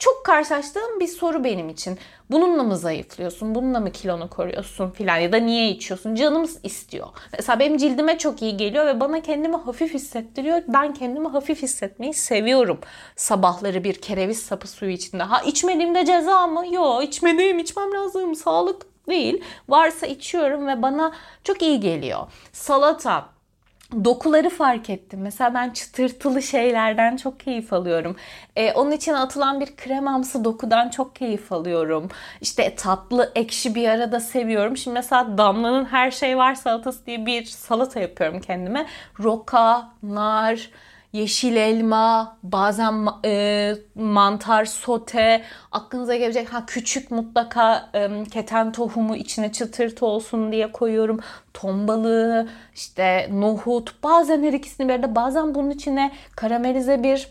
çok 0.01 0.25
karşılaştığım 0.25 1.01
bir 1.01 1.07
soru 1.07 1.45
benim 1.45 1.69
için. 1.69 1.99
Bununla 2.31 2.63
mı 2.63 2.77
zayıflıyorsun? 2.77 3.55
Bununla 3.55 3.81
mı 3.81 3.93
kilonu 3.93 4.31
koruyorsun 4.31 4.91
filan 4.91 5.17
ya 5.17 5.33
da 5.33 5.37
niye 5.37 5.69
içiyorsun? 5.71 6.15
Canımız 6.15 6.59
istiyor. 6.63 7.07
Mesela 7.33 7.61
benim 7.61 7.77
cildime 7.77 8.19
çok 8.19 8.43
iyi 8.43 8.57
geliyor 8.57 8.87
ve 8.87 9.01
bana 9.01 9.23
kendimi 9.23 9.57
hafif 9.57 9.95
hissettiriyor. 9.95 10.63
Ben 10.69 10.95
kendimi 10.95 11.29
hafif 11.29 11.63
hissetmeyi 11.63 12.15
seviyorum. 12.15 12.79
Sabahları 13.17 13.85
bir 13.85 13.95
kereviz 13.95 14.43
sapı 14.43 14.69
suyu 14.69 14.91
içinde. 14.91 15.23
Ha 15.23 15.41
içmediğimde 15.41 16.05
ceza 16.05 16.47
mı? 16.47 16.75
Yok 16.75 17.05
içmediğim 17.05 17.59
içmem 17.59 17.93
lazım. 17.95 18.35
Sağlık 18.35 18.87
değil. 19.09 19.45
Varsa 19.69 20.07
içiyorum 20.07 20.67
ve 20.67 20.83
bana 20.83 21.13
çok 21.45 21.63
iyi 21.63 21.81
geliyor. 21.81 22.27
Salata, 22.53 23.29
dokuları 24.05 24.50
fark 24.50 24.90
ettim. 24.90 25.20
Mesela 25.22 25.55
ben 25.55 25.70
çıtırtılı 25.70 26.42
şeylerden 26.42 27.16
çok 27.16 27.40
keyif 27.40 27.72
alıyorum. 27.72 28.16
Ee, 28.57 28.72
onun 28.72 28.90
için 28.90 29.14
atılan 29.14 29.61
bir 29.61 29.76
kremamsı 29.76 30.44
dokudan 30.44 30.88
çok 30.88 31.16
keyif 31.16 31.53
alıyorum. 31.53 32.09
İşte 32.40 32.74
tatlı, 32.74 33.33
ekşi 33.35 33.74
bir 33.74 33.88
arada 33.88 34.20
seviyorum. 34.20 34.76
Şimdi 34.76 34.94
mesela 34.94 35.38
Damla'nın 35.38 35.85
her 35.85 36.11
şey 36.11 36.37
var 36.38 36.55
salatası 36.55 37.07
diye 37.07 37.26
bir 37.26 37.44
salata 37.44 38.00
yapıyorum 38.00 38.40
kendime. 38.40 38.87
Roka, 39.20 39.88
nar, 40.03 40.70
yeşil 41.12 41.57
elma, 41.57 42.38
bazen 42.42 43.07
e, 43.25 43.75
mantar 43.94 44.64
sote, 44.64 45.42
aklınıza 45.73 46.16
gelecek 46.16 46.53
ha 46.53 46.66
küçük 46.66 47.11
mutlaka 47.11 47.90
e, 47.94 48.25
keten 48.25 48.73
tohumu 48.73 49.16
içine 49.16 49.53
çıtırtı 49.53 50.07
olsun 50.07 50.53
diye 50.53 50.73
koyuyorum. 50.73 51.20
Ton 51.55 51.88
balığı, 51.88 52.49
işte 52.75 53.29
nohut, 53.33 54.03
bazen 54.03 54.42
her 54.42 54.53
ikisini 54.53 54.88
bir 54.88 54.94
arada, 54.94 55.14
bazen 55.14 55.55
bunun 55.55 55.70
içine 55.70 56.12
karamelize 56.37 57.03
bir 57.03 57.29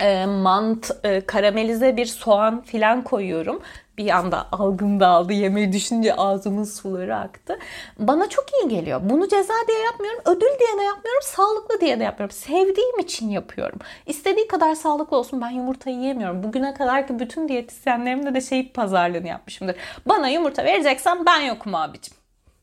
e, 0.00 0.26
mant, 0.26 0.90
e, 1.04 1.20
karamelize 1.20 1.96
bir 1.96 2.06
soğan 2.06 2.62
filan 2.62 3.02
koyuyorum 3.02 3.62
bir 3.98 4.10
anda 4.10 4.46
algım 4.52 5.00
dağıldı. 5.00 5.32
Yemeği 5.32 5.72
düşünce 5.72 6.14
ağzımın 6.14 6.64
suları 6.64 7.16
aktı. 7.16 7.58
Bana 7.98 8.28
çok 8.28 8.44
iyi 8.52 8.68
geliyor. 8.68 9.00
Bunu 9.04 9.28
ceza 9.28 9.54
diye 9.68 9.78
yapmıyorum. 9.78 10.20
Ödül 10.24 10.40
diye 10.40 10.78
de 10.78 10.82
yapmıyorum. 10.82 11.22
Sağlıklı 11.22 11.80
diye 11.80 12.00
de 12.00 12.04
yapmıyorum. 12.04 12.36
Sevdiğim 12.36 12.98
için 12.98 13.30
yapıyorum. 13.30 13.78
İstediği 14.06 14.48
kadar 14.48 14.74
sağlıklı 14.74 15.16
olsun. 15.16 15.40
Ben 15.40 15.50
yumurta 15.50 15.90
yiyemiyorum. 15.90 16.42
Bugüne 16.42 16.74
kadar 16.74 17.06
ki 17.06 17.18
bütün 17.18 17.48
diyetisyenlerimde 17.48 18.34
de 18.34 18.40
şey 18.40 18.72
pazarlığını 18.72 19.28
yapmışımdır. 19.28 19.76
Bana 20.06 20.28
yumurta 20.28 20.64
vereceksen 20.64 21.26
ben 21.26 21.40
yokum 21.40 21.74
abicim. 21.74 22.21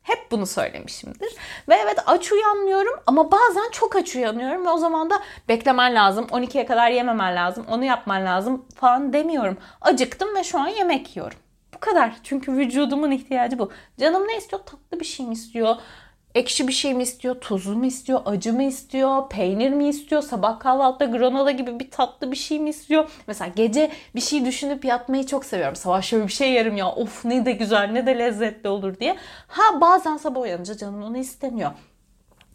Hep 0.10 0.32
bunu 0.32 0.46
söylemişimdir. 0.46 1.36
Ve 1.70 1.76
evet 1.76 1.98
aç 2.06 2.32
uyanmıyorum 2.32 3.00
ama 3.08 3.32
bazen 3.32 3.72
çok 3.72 3.96
aç 3.96 4.16
uyanıyorum 4.16 4.66
ve 4.66 4.70
o 4.70 4.78
zaman 4.78 5.10
da 5.10 5.20
beklemen 5.50 5.96
lazım. 5.96 6.26
12'ye 6.26 6.66
kadar 6.66 6.92
yememen 6.92 7.36
lazım. 7.36 7.66
Onu 7.70 7.84
yapman 7.84 8.26
lazım 8.26 8.66
falan 8.76 9.14
demiyorum. 9.14 9.58
Acıktım 9.82 10.36
ve 10.36 10.44
şu 10.44 10.60
an 10.60 10.68
yemek 10.68 11.16
yiyorum. 11.16 11.38
Bu 11.74 11.80
kadar. 11.80 12.14
Çünkü 12.24 12.52
vücudumun 12.52 13.12
ihtiyacı 13.12 13.60
bu. 13.60 13.72
Canım 14.00 14.28
ne 14.28 14.38
istiyor? 14.38 14.62
Tatlı 14.66 15.00
bir 15.00 15.06
şey 15.06 15.26
mi 15.26 15.34
istiyor? 15.34 15.76
Ekşi 16.36 16.68
bir 16.68 16.74
şey 16.74 16.94
mi 16.94 17.04
istiyor, 17.04 17.36
tuzlu 17.42 17.76
mu 17.76 17.86
istiyor, 17.86 18.22
acı 18.26 18.54
mı 18.54 18.64
istiyor, 18.64 19.30
peynir 19.30 19.70
mi 19.70 19.88
istiyor, 19.88 20.22
sabah 20.22 20.60
kahvaltıda 20.60 21.06
granola 21.18 21.52
gibi 21.52 21.80
bir 21.80 21.92
tatlı 21.92 22.32
bir 22.32 22.38
şey 22.38 22.60
mi 22.60 22.70
istiyor? 22.70 23.10
Mesela 23.28 23.52
gece 23.56 23.92
bir 24.16 24.22
şey 24.22 24.46
düşünüp 24.46 24.86
yatmayı 24.86 25.26
çok 25.26 25.46
seviyorum. 25.46 25.76
Sabah 25.76 26.02
şöyle 26.02 26.28
bir 26.28 26.32
şey 26.32 26.52
yerim 26.52 26.78
ya 26.78 26.92
of 26.92 27.26
ne 27.26 27.46
de 27.46 27.52
güzel 27.52 27.90
ne 27.92 28.06
de 28.06 28.20
lezzetli 28.20 28.70
olur 28.70 29.00
diye. 29.00 29.16
Ha 29.48 29.82
bazen 29.82 30.18
sabah 30.18 30.42
uyanınca 30.42 30.78
canım 30.78 31.04
onu 31.04 31.18
istemiyor. 31.18 31.72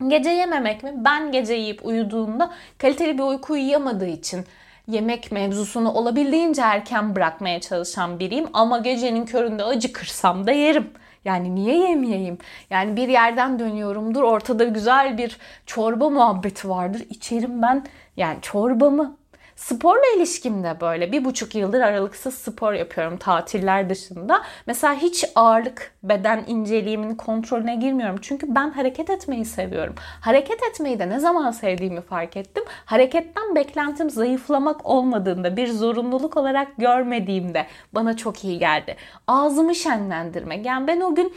Gece 0.09 0.31
yememek 0.31 0.83
mi? 0.83 0.93
Ben 0.97 1.33
gece 1.33 1.55
yiyip 1.55 1.87
uyuduğumda 1.87 2.51
kaliteli 2.79 3.19
bir 3.19 3.23
uyku 3.23 3.53
uyuyamadığı 3.53 4.07
için 4.07 4.45
yemek 4.89 5.33
mevzusunu 5.33 5.93
olabildiğince 5.93 6.63
erken 6.63 7.17
bırakmaya 7.17 7.61
çalışan 7.61 8.19
biriyim. 8.19 8.47
Ama 8.53 8.79
gecenin 8.79 9.27
köründe 9.27 9.65
acıkırsam 9.65 10.47
da 10.47 10.53
yerim. 10.53 10.91
Yani 11.25 11.55
niye 11.55 11.89
yemeyeyim? 11.89 12.39
Yani 12.71 12.97
bir 12.97 13.09
yerden 13.09 13.59
dönüyorumdur. 13.59 14.23
Ortada 14.23 14.65
güzel 14.65 15.19
bir 15.19 15.39
çorba 15.67 16.11
muhabbeti 16.11 16.69
vardır. 16.69 17.07
İçerim 17.11 17.63
ben 17.63 17.85
yani 18.17 18.39
çorbamı. 18.43 19.17
Sporla 19.57 20.03
ilişkim 20.17 20.65
de 20.65 20.81
böyle. 20.81 21.13
Bir 21.13 21.25
buçuk 21.25 21.55
yıldır 21.55 21.81
aralıksız 21.81 22.35
spor 22.35 22.73
yapıyorum 22.73 23.17
tatiller 23.17 23.91
dışında. 23.91 24.43
Mesela 24.67 24.95
hiç 24.95 25.25
ağırlık, 25.35 25.93
beden 26.03 26.45
inceliğimin 26.47 27.15
kontrolüne 27.15 27.77
girmiyorum. 27.77 28.17
Çünkü 28.23 28.55
ben 28.55 28.71
hareket 28.71 29.11
etmeyi 29.11 29.45
seviyorum. 29.45 29.95
Hareket 30.21 30.63
etmeyi 30.63 30.99
de 30.99 31.09
ne 31.09 31.19
zaman 31.19 31.51
sevdiğimi 31.51 32.01
fark 32.01 32.37
ettim. 32.37 32.65
Hareketten 32.85 33.55
beklentim 33.55 34.11
zayıflamak 34.11 34.87
olmadığında, 34.87 35.57
bir 35.57 35.69
zorunluluk 35.69 36.37
olarak 36.37 36.77
görmediğimde 36.77 37.67
bana 37.93 38.17
çok 38.17 38.45
iyi 38.45 38.59
geldi. 38.59 38.97
Ağzımı 39.27 39.75
şenlendirmek. 39.75 40.67
Yani 40.67 40.87
ben 40.87 41.01
o 41.01 41.15
gün 41.15 41.33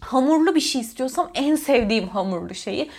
hamurlu 0.00 0.54
bir 0.54 0.60
şey 0.60 0.80
istiyorsam 0.80 1.30
en 1.34 1.54
sevdiğim 1.54 2.08
hamurlu 2.08 2.54
şeyi 2.54 2.90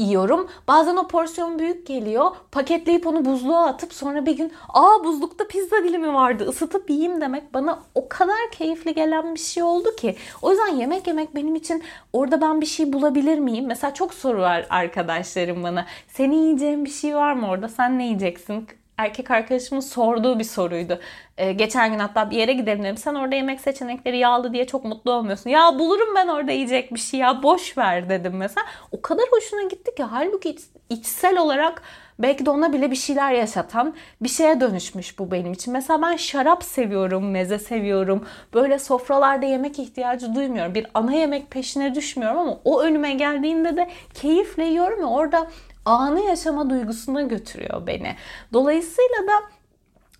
yiyorum. 0.00 0.48
Bazen 0.68 0.96
o 0.96 1.08
porsiyon 1.08 1.58
büyük 1.58 1.86
geliyor. 1.86 2.30
Paketleyip 2.52 3.06
onu 3.06 3.24
buzluğa 3.24 3.66
atıp 3.66 3.92
sonra 3.92 4.26
bir 4.26 4.36
gün 4.36 4.52
aa 4.68 5.04
buzlukta 5.04 5.46
pizza 5.46 5.76
dilimi 5.76 6.14
vardı 6.14 6.44
ısıtıp 6.48 6.90
yiyeyim 6.90 7.20
demek 7.20 7.54
bana 7.54 7.78
o 7.94 8.08
kadar 8.08 8.50
keyifli 8.52 8.94
gelen 8.94 9.34
bir 9.34 9.40
şey 9.40 9.62
oldu 9.62 9.96
ki. 9.96 10.16
O 10.42 10.50
yüzden 10.50 10.76
yemek 10.76 11.06
yemek 11.06 11.34
benim 11.34 11.54
için 11.54 11.82
orada 12.12 12.40
ben 12.40 12.60
bir 12.60 12.66
şey 12.66 12.92
bulabilir 12.92 13.38
miyim? 13.38 13.66
Mesela 13.66 13.94
çok 13.94 14.14
soru 14.14 14.40
var 14.40 14.66
arkadaşlarım 14.70 15.62
bana. 15.62 15.86
Senin 16.08 16.42
yiyeceğin 16.42 16.84
bir 16.84 16.90
şey 16.90 17.16
var 17.16 17.32
mı 17.32 17.48
orada? 17.48 17.68
Sen 17.68 17.98
ne 17.98 18.04
yiyeceksin? 18.04 18.79
Erkek 19.00 19.30
arkadaşımın 19.30 19.80
sorduğu 19.80 20.38
bir 20.38 20.44
soruydu. 20.44 21.00
Ee, 21.38 21.52
geçen 21.52 21.92
gün 21.92 21.98
hatta 21.98 22.30
bir 22.30 22.36
yere 22.36 22.52
gidelim 22.52 22.84
dedim. 22.84 22.96
Sen 22.96 23.14
orada 23.14 23.34
yemek 23.34 23.60
seçenekleri 23.60 24.18
yağlı 24.18 24.52
diye 24.52 24.66
çok 24.66 24.84
mutlu 24.84 25.12
olmuyorsun. 25.12 25.50
Ya 25.50 25.78
bulurum 25.78 26.14
ben 26.16 26.28
orada 26.28 26.52
yiyecek 26.52 26.94
bir 26.94 27.00
şey 27.00 27.20
ya 27.20 27.42
boş 27.42 27.78
ver 27.78 28.08
dedim 28.08 28.36
mesela. 28.36 28.66
O 28.92 29.02
kadar 29.02 29.24
hoşuna 29.30 29.62
gitti 29.62 29.94
ki 29.94 30.02
halbuki 30.02 30.50
iç, 30.50 30.60
içsel 30.90 31.38
olarak 31.38 31.82
belki 32.22 32.46
de 32.46 32.50
ona 32.50 32.72
bile 32.72 32.90
bir 32.90 32.96
şeyler 32.96 33.32
yaşatan 33.32 33.94
bir 34.20 34.28
şeye 34.28 34.60
dönüşmüş 34.60 35.18
bu 35.18 35.30
benim 35.30 35.52
için. 35.52 35.72
Mesela 35.72 36.02
ben 36.02 36.16
şarap 36.16 36.64
seviyorum, 36.64 37.30
meze 37.30 37.58
seviyorum. 37.58 38.26
Böyle 38.54 38.78
sofralarda 38.78 39.46
yemek 39.46 39.78
ihtiyacı 39.78 40.34
duymuyorum. 40.34 40.74
Bir 40.74 40.86
ana 40.94 41.12
yemek 41.12 41.50
peşine 41.50 41.94
düşmüyorum 41.94 42.38
ama 42.38 42.60
o 42.64 42.82
önüme 42.82 43.12
geldiğinde 43.12 43.76
de 43.76 43.90
keyifle 44.14 44.64
yiyorum 44.64 44.98
ve 44.98 45.06
orada 45.06 45.50
anı 45.84 46.20
yaşama 46.20 46.70
duygusuna 46.70 47.22
götürüyor 47.22 47.86
beni. 47.86 48.16
Dolayısıyla 48.52 49.16
da 49.26 49.42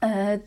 e, 0.06 0.40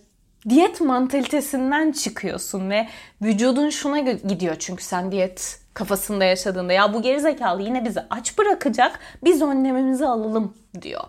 diyet 0.49 0.81
mantalitesinden 0.81 1.91
çıkıyorsun 1.91 2.69
ve 2.69 2.87
vücudun 3.21 3.69
şuna 3.69 3.99
gidiyor 3.99 4.55
çünkü 4.59 4.83
sen 4.83 5.11
diyet 5.11 5.59
kafasında 5.73 6.23
yaşadığında 6.25 6.73
ya 6.73 6.93
bu 6.93 7.01
gerizekalı 7.01 7.61
yine 7.61 7.85
bizi 7.85 7.99
aç 8.09 8.37
bırakacak 8.37 8.99
biz 9.23 9.41
önlemimizi 9.41 10.05
alalım 10.05 10.53
diyor. 10.81 11.03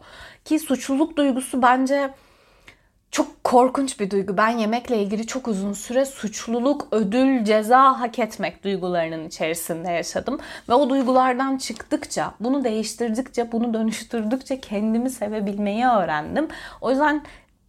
Ki 0.44 0.58
suçluluk 0.58 1.16
duygusu 1.16 1.62
bence 1.62 2.14
çok 3.10 3.44
korkunç 3.44 4.00
bir 4.00 4.10
duygu. 4.10 4.36
Ben 4.36 4.48
yemekle 4.48 5.02
ilgili 5.02 5.26
çok 5.26 5.48
uzun 5.48 5.72
süre 5.72 6.04
suçluluk, 6.04 6.88
ödül, 6.90 7.44
ceza 7.44 8.00
hak 8.00 8.18
etmek 8.18 8.64
duygularının 8.64 9.28
içerisinde 9.28 9.90
yaşadım. 9.90 10.40
Ve 10.68 10.74
o 10.74 10.90
duygulardan 10.90 11.56
çıktıkça, 11.56 12.34
bunu 12.40 12.64
değiştirdikçe, 12.64 13.52
bunu 13.52 13.74
dönüştürdükçe 13.74 14.60
kendimi 14.60 15.10
sevebilmeyi 15.10 15.86
öğrendim. 15.86 16.48
O 16.80 16.90
yüzden 16.90 17.22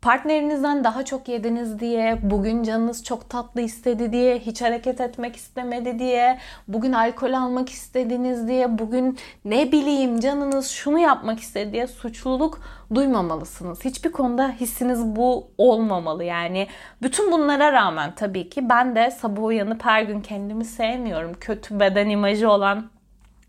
partnerinizden 0.06 0.84
daha 0.84 1.06
çok 1.06 1.28
yediniz 1.28 1.80
diye, 1.80 2.20
bugün 2.24 2.64
canınız 2.64 3.04
çok 3.04 3.30
tatlı 3.30 3.62
istedi 3.62 4.12
diye, 4.12 4.40
hiç 4.40 4.62
hareket 4.62 5.02
etmek 5.02 5.36
istemedi 5.36 6.00
diye, 6.00 6.40
bugün 6.68 6.94
alkol 6.94 7.34
almak 7.34 7.70
istediniz 7.70 8.48
diye, 8.48 8.78
bugün 8.80 9.18
ne 9.46 9.72
bileyim 9.72 10.20
canınız 10.20 10.68
şunu 10.68 11.00
yapmak 11.00 11.40
istedi 11.40 11.74
diye 11.74 11.88
suçluluk 11.88 12.60
duymamalısınız. 12.94 13.86
Hiçbir 13.86 14.12
konuda 14.12 14.50
hissiniz 14.50 15.06
bu 15.16 15.48
olmamalı. 15.58 16.24
Yani 16.24 16.68
bütün 17.02 17.32
bunlara 17.32 17.74
rağmen 17.74 18.16
tabii 18.16 18.50
ki 18.50 18.70
ben 18.70 18.96
de 18.96 19.12
sabah 19.12 19.44
uyanıp 19.44 19.86
her 19.86 20.04
gün 20.04 20.22
kendimi 20.22 20.66
sevmiyorum. 20.66 21.34
Kötü 21.40 21.80
beden 21.80 22.10
imajı 22.10 22.52
olan 22.52 22.90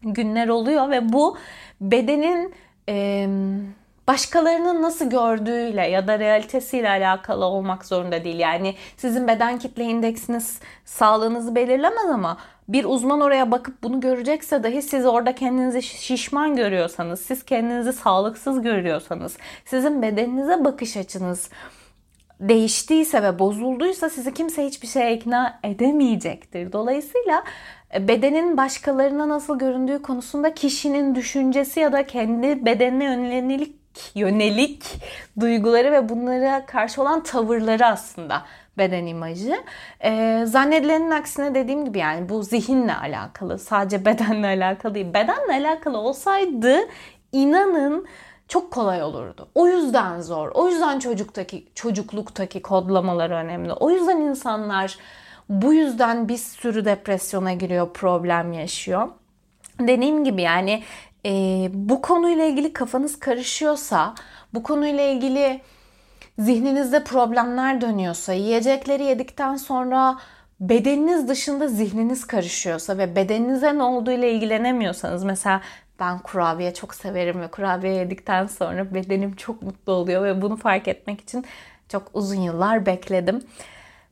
günler 0.02 0.48
oluyor 0.48 0.90
ve 0.90 1.12
bu 1.12 1.36
bedenin... 1.80 2.54
Ee, 2.88 3.28
başkalarının 4.08 4.82
nasıl 4.82 5.10
gördüğüyle 5.10 5.86
ya 5.86 6.08
da 6.08 6.18
realitesiyle 6.18 6.88
alakalı 6.88 7.44
olmak 7.44 7.84
zorunda 7.84 8.24
değil. 8.24 8.38
Yani 8.38 8.74
sizin 8.96 9.28
beden 9.28 9.58
kitle 9.58 9.84
indeksiniz 9.84 10.60
sağlığınızı 10.84 11.54
belirlemez 11.54 12.10
ama 12.10 12.38
bir 12.68 12.84
uzman 12.84 13.20
oraya 13.20 13.50
bakıp 13.50 13.82
bunu 13.82 14.00
görecekse 14.00 14.62
dahi 14.62 14.82
siz 14.82 15.06
orada 15.06 15.34
kendinizi 15.34 15.82
şişman 15.82 16.56
görüyorsanız, 16.56 17.20
siz 17.20 17.44
kendinizi 17.44 17.92
sağlıksız 17.92 18.62
görüyorsanız, 18.62 19.36
sizin 19.64 20.02
bedeninize 20.02 20.64
bakış 20.64 20.96
açınız 20.96 21.50
değiştiyse 22.40 23.22
ve 23.22 23.38
bozulduysa 23.38 24.10
sizi 24.10 24.34
kimse 24.34 24.66
hiçbir 24.66 24.88
şeye 24.88 25.16
ikna 25.16 25.60
edemeyecektir. 25.64 26.72
Dolayısıyla 26.72 27.44
e, 27.94 28.08
bedenin 28.08 28.56
başkalarına 28.56 29.28
nasıl 29.28 29.58
göründüğü 29.58 30.02
konusunda 30.02 30.54
kişinin 30.54 31.14
düşüncesi 31.14 31.80
ya 31.80 31.92
da 31.92 32.06
kendi 32.06 32.66
bedenine 32.66 33.04
yönelik 33.04 33.85
yönelik 34.14 34.84
duyguları 35.40 35.92
ve 35.92 36.08
bunlara 36.08 36.66
karşı 36.66 37.02
olan 37.02 37.22
tavırları 37.22 37.86
aslında 37.86 38.42
beden 38.78 39.06
imajı. 39.06 39.56
Ee, 40.04 40.42
zannedilenin 40.46 41.10
aksine 41.10 41.54
dediğim 41.54 41.84
gibi 41.84 41.98
yani 41.98 42.28
bu 42.28 42.42
zihinle 42.42 42.94
alakalı. 42.94 43.58
Sadece 43.58 44.04
bedenle 44.04 44.46
alakalı 44.46 44.94
değil. 44.94 45.14
Bedenle 45.14 45.68
alakalı 45.68 45.98
olsaydı 45.98 46.76
inanın 47.32 48.06
çok 48.48 48.70
kolay 48.70 49.02
olurdu. 49.02 49.48
O 49.54 49.66
yüzden 49.66 50.20
zor. 50.20 50.50
O 50.54 50.68
yüzden 50.68 50.98
çocuktaki 50.98 51.68
çocukluktaki 51.74 52.62
kodlamalar 52.62 53.30
önemli. 53.30 53.72
O 53.72 53.90
yüzden 53.90 54.16
insanlar 54.16 54.98
bu 55.48 55.72
yüzden 55.72 56.28
bir 56.28 56.36
sürü 56.36 56.84
depresyona 56.84 57.52
giriyor, 57.52 57.92
problem 57.92 58.52
yaşıyor. 58.52 59.08
Dediğim 59.80 60.24
gibi 60.24 60.42
yani 60.42 60.82
e, 61.26 61.30
bu 61.72 62.02
konuyla 62.02 62.44
ilgili 62.44 62.72
kafanız 62.72 63.18
karışıyorsa, 63.18 64.14
bu 64.54 64.62
konuyla 64.62 65.04
ilgili 65.04 65.60
zihninizde 66.38 67.04
problemler 67.04 67.80
dönüyorsa, 67.80 68.32
yiyecekleri 68.32 69.04
yedikten 69.04 69.56
sonra 69.56 70.18
bedeniniz 70.60 71.28
dışında 71.28 71.68
zihniniz 71.68 72.26
karışıyorsa 72.26 72.98
ve 72.98 73.16
bedeninize 73.16 73.78
ne 73.78 73.82
olduğuyla 73.82 74.28
ilgilenemiyorsanız 74.28 75.24
mesela 75.24 75.60
ben 76.00 76.18
kurabiye 76.18 76.74
çok 76.74 76.94
severim 76.94 77.40
ve 77.40 77.48
kurabiye 77.48 77.94
yedikten 77.94 78.46
sonra 78.46 78.94
bedenim 78.94 79.36
çok 79.36 79.62
mutlu 79.62 79.92
oluyor 79.92 80.24
ve 80.24 80.42
bunu 80.42 80.56
fark 80.56 80.88
etmek 80.88 81.20
için 81.20 81.44
çok 81.88 82.10
uzun 82.14 82.40
yıllar 82.40 82.86
bekledim. 82.86 83.42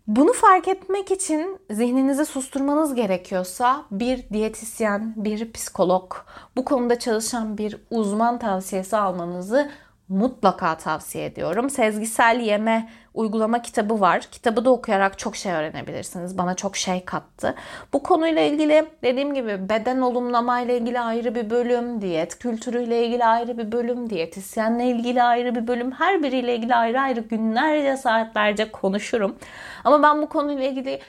Bunu 0.07 0.33
fark 0.33 0.69
etmek 0.69 1.11
için 1.11 1.59
zihninizi 1.71 2.27
susturmanız 2.27 2.95
gerekiyorsa 2.95 3.85
bir 3.91 4.29
diyetisyen, 4.29 5.15
bir 5.17 5.53
psikolog, 5.53 6.15
bu 6.57 6.65
konuda 6.65 6.99
çalışan 6.99 7.59
bir 7.59 7.77
uzman 7.91 8.39
tavsiyesi 8.39 8.97
almanızı 8.97 9.71
mutlaka 10.09 10.77
tavsiye 10.77 11.25
ediyorum. 11.25 11.71
Sezgisel 11.71 12.41
yeme 12.41 12.89
uygulama 13.15 13.63
kitabı 13.63 14.01
var. 14.01 14.21
Kitabı 14.21 14.65
da 14.65 14.71
okuyarak 14.71 15.19
çok 15.19 15.37
şey 15.37 15.53
öğrenebilirsiniz. 15.53 16.39
Bana 16.39 16.55
çok 16.55 16.77
şey 16.77 17.05
kattı. 17.05 17.55
Bu 17.93 18.03
konuyla 18.03 18.43
ilgili 18.43 18.87
dediğim 19.03 19.35
gibi 19.35 19.69
beden 19.69 20.01
olumlama 20.01 20.61
ile 20.61 20.79
ilgili 20.79 21.01
ayrı 21.01 21.35
bir 21.35 21.51
bölüm, 21.51 22.01
diyet 22.01 22.39
kültürüyle 22.39 23.07
ilgili 23.07 23.25
ayrı 23.25 23.59
bir 23.59 23.73
bölüm, 23.73 24.11
diyetisyenle 24.11 24.87
ilgili 24.87 25.23
ayrı 25.23 25.55
bir 25.55 25.67
bölüm. 25.67 25.93
Her 25.93 26.23
biriyle 26.23 26.57
ilgili 26.57 26.75
ayrı 26.75 27.01
ayrı 27.01 27.21
günlerce 27.21 27.97
saatlerce 27.97 28.71
konuşurum. 28.71 29.37
Ama 29.85 30.03
ben 30.03 30.23
bu 30.23 30.29
konuyla 30.29 30.65
ilgili 30.65 31.01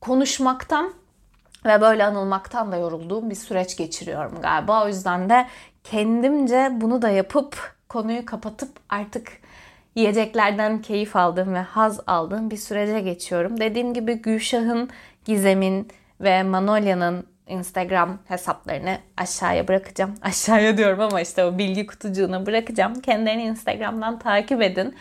konuşmaktan 0.00 0.92
ve 1.64 1.80
böyle 1.80 2.04
anılmaktan 2.04 2.72
da 2.72 2.76
yorulduğum 2.76 3.30
bir 3.30 3.34
süreç 3.34 3.76
geçiriyorum 3.76 4.40
galiba. 4.42 4.84
O 4.84 4.88
yüzden 4.88 5.30
de 5.30 5.46
kendimce 5.84 6.68
bunu 6.72 7.02
da 7.02 7.08
yapıp 7.08 7.73
konuyu 7.94 8.26
kapatıp 8.26 8.70
artık 8.88 9.32
yiyeceklerden 9.94 10.82
keyif 10.82 11.16
aldığım 11.16 11.54
ve 11.54 11.58
haz 11.58 12.00
aldığım 12.06 12.50
bir 12.50 12.56
sürece 12.56 13.00
geçiyorum. 13.00 13.60
Dediğim 13.60 13.94
gibi 13.94 14.14
Gülşah'ın, 14.14 14.90
Gizem'in 15.24 15.88
ve 16.20 16.42
Manolya'nın 16.42 17.26
Instagram 17.48 18.18
hesaplarını 18.28 18.98
aşağıya 19.16 19.68
bırakacağım. 19.68 20.14
Aşağıya 20.22 20.76
diyorum 20.76 21.00
ama 21.00 21.20
işte 21.20 21.44
o 21.44 21.58
bilgi 21.58 21.86
kutucuğuna 21.86 22.46
bırakacağım. 22.46 23.00
Kendilerini 23.00 23.42
Instagram'dan 23.42 24.18
takip 24.18 24.62
edin. 24.62 24.94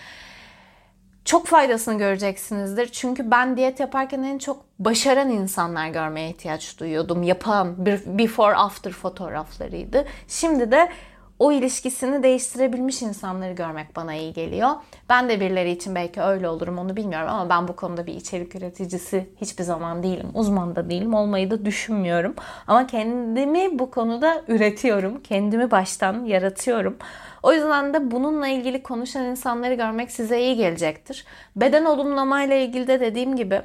Çok 1.26 1.48
faydasını 1.48 1.98
göreceksinizdir. 1.98 2.88
Çünkü 2.88 3.32
ben 3.32 3.58
diyet 3.58 3.80
yaparken 3.80 4.24
en 4.24 4.38
çok 4.38 4.66
başaran 4.80 5.30
insanlar 5.30 5.88
görmeye 5.88 6.30
ihtiyaç 6.30 6.80
duyuyordum. 6.80 7.24
Yapan 7.24 7.86
before 8.06 8.56
after 8.56 8.92
fotoğraflarıydı. 8.92 10.06
Şimdi 10.28 10.72
de 10.72 10.90
o 11.39 11.52
ilişkisini 11.52 12.24
değiştirebilmiş 12.24 13.02
insanları 13.02 13.54
görmek 13.54 13.96
bana 13.96 14.13
iyi 14.13 14.34
geliyor. 14.34 14.69
Ben 15.10 15.30
de 15.30 15.39
birileri 15.39 15.72
için 15.72 15.96
belki 15.96 16.22
öyle 16.22 16.50
olurum 16.50 16.78
onu 16.78 16.96
bilmiyorum 16.96 17.30
ama 17.30 17.50
ben 17.50 17.67
bu 17.67 17.76
konuda 17.76 18.06
bir 18.06 18.13
içerik 18.13 18.56
üreticisi 18.56 19.30
hiçbir 19.41 19.63
zaman 19.63 20.04
değilim. 20.04 20.28
Uzman 20.34 20.76
da 20.76 20.89
değilim. 20.89 21.13
Olmayı 21.13 21.52
da 21.52 21.65
düşünmüyorum. 21.65 22.36
Ama 22.67 22.88
kendimi 22.88 23.80
bu 23.80 23.91
konuda 23.91 24.41
üretiyorum. 24.48 25.24
Kendimi 25.24 25.72
baştan 25.72 26.26
yaratıyorum. 26.26 26.98
O 27.43 27.54
yüzden 27.54 27.93
de 27.93 28.12
bununla 28.12 28.48
ilgili 28.48 28.84
konuşan 28.84 29.26
insanları 29.26 29.74
görmek 29.74 30.12
size 30.12 30.41
iyi 30.41 30.56
gelecektir. 30.56 31.26
Beden 31.56 31.86
olumlama 31.86 32.43
ile 32.43 32.65
ilgili 32.65 32.88
de 32.88 33.00
dediğim 33.00 33.36
gibi 33.36 33.62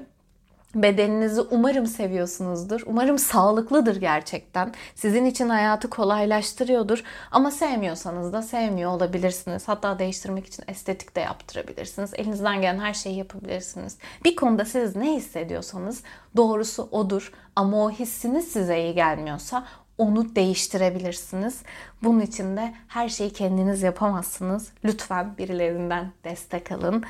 Bedeninizi 0.74 1.40
umarım 1.40 1.87
seviyorsunuzdur. 1.87 2.81
Umarım 2.87 3.18
sağlıklıdır 3.18 3.96
gerçekten. 3.96 4.74
Sizin 4.94 5.24
için 5.24 5.48
hayatı 5.48 5.90
kolaylaştırıyordur. 5.90 7.02
Ama 7.31 7.50
sevmiyorsanız 7.50 8.33
da 8.33 8.42
sevmiyor 8.42 8.90
olabilirsiniz. 8.90 9.68
Hatta 9.68 9.98
değiştirmek 9.98 10.46
için 10.46 10.64
estetik 10.68 11.16
de 11.16 11.20
yaptırabilirsiniz. 11.20 12.11
Elinizden 12.14 12.61
gelen 12.61 12.78
her 12.78 12.94
şeyi 12.94 13.16
yapabilirsiniz. 13.16 13.98
Bir 14.24 14.37
konuda 14.37 14.64
siz 14.64 14.96
ne 14.96 15.12
hissediyorsanız 15.12 16.02
doğrusu 16.37 16.88
odur. 16.92 17.33
Ama 17.57 17.85
o 17.85 17.90
hissiniz 17.90 18.48
size 18.48 18.81
iyi 18.81 18.94
gelmiyorsa 18.94 19.64
onu 19.98 20.35
değiştirebilirsiniz. 20.35 21.62
Bunun 22.02 22.20
için 22.20 22.57
de 22.57 22.74
her 22.88 23.09
şeyi 23.09 23.33
kendiniz 23.33 23.83
yapamazsınız. 23.83 24.72
Lütfen 24.85 25.38
birilerinden 25.38 26.12
destek 26.24 26.72
alın 26.72 27.04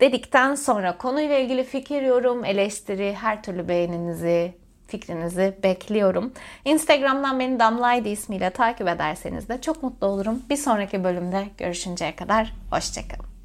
dedikten 0.00 0.54
sonra 0.54 0.98
konuyla 0.98 1.38
ilgili 1.38 1.64
fikir, 1.64 2.02
yorum, 2.02 2.44
eleştiri, 2.44 3.14
her 3.14 3.42
türlü 3.42 3.68
beğeninizi, 3.68 4.54
fikrinizi 4.86 5.56
bekliyorum. 5.62 6.32
Instagram'dan 6.64 7.40
beni 7.40 7.58
Damlaydı 7.58 8.08
ismiyle 8.08 8.50
takip 8.50 8.88
ederseniz 8.88 9.48
de 9.48 9.60
çok 9.60 9.82
mutlu 9.82 10.06
olurum. 10.06 10.42
Bir 10.50 10.56
sonraki 10.56 11.04
bölümde 11.04 11.44
görüşünceye 11.58 12.16
kadar 12.16 12.52
hoşçakalın. 12.70 13.28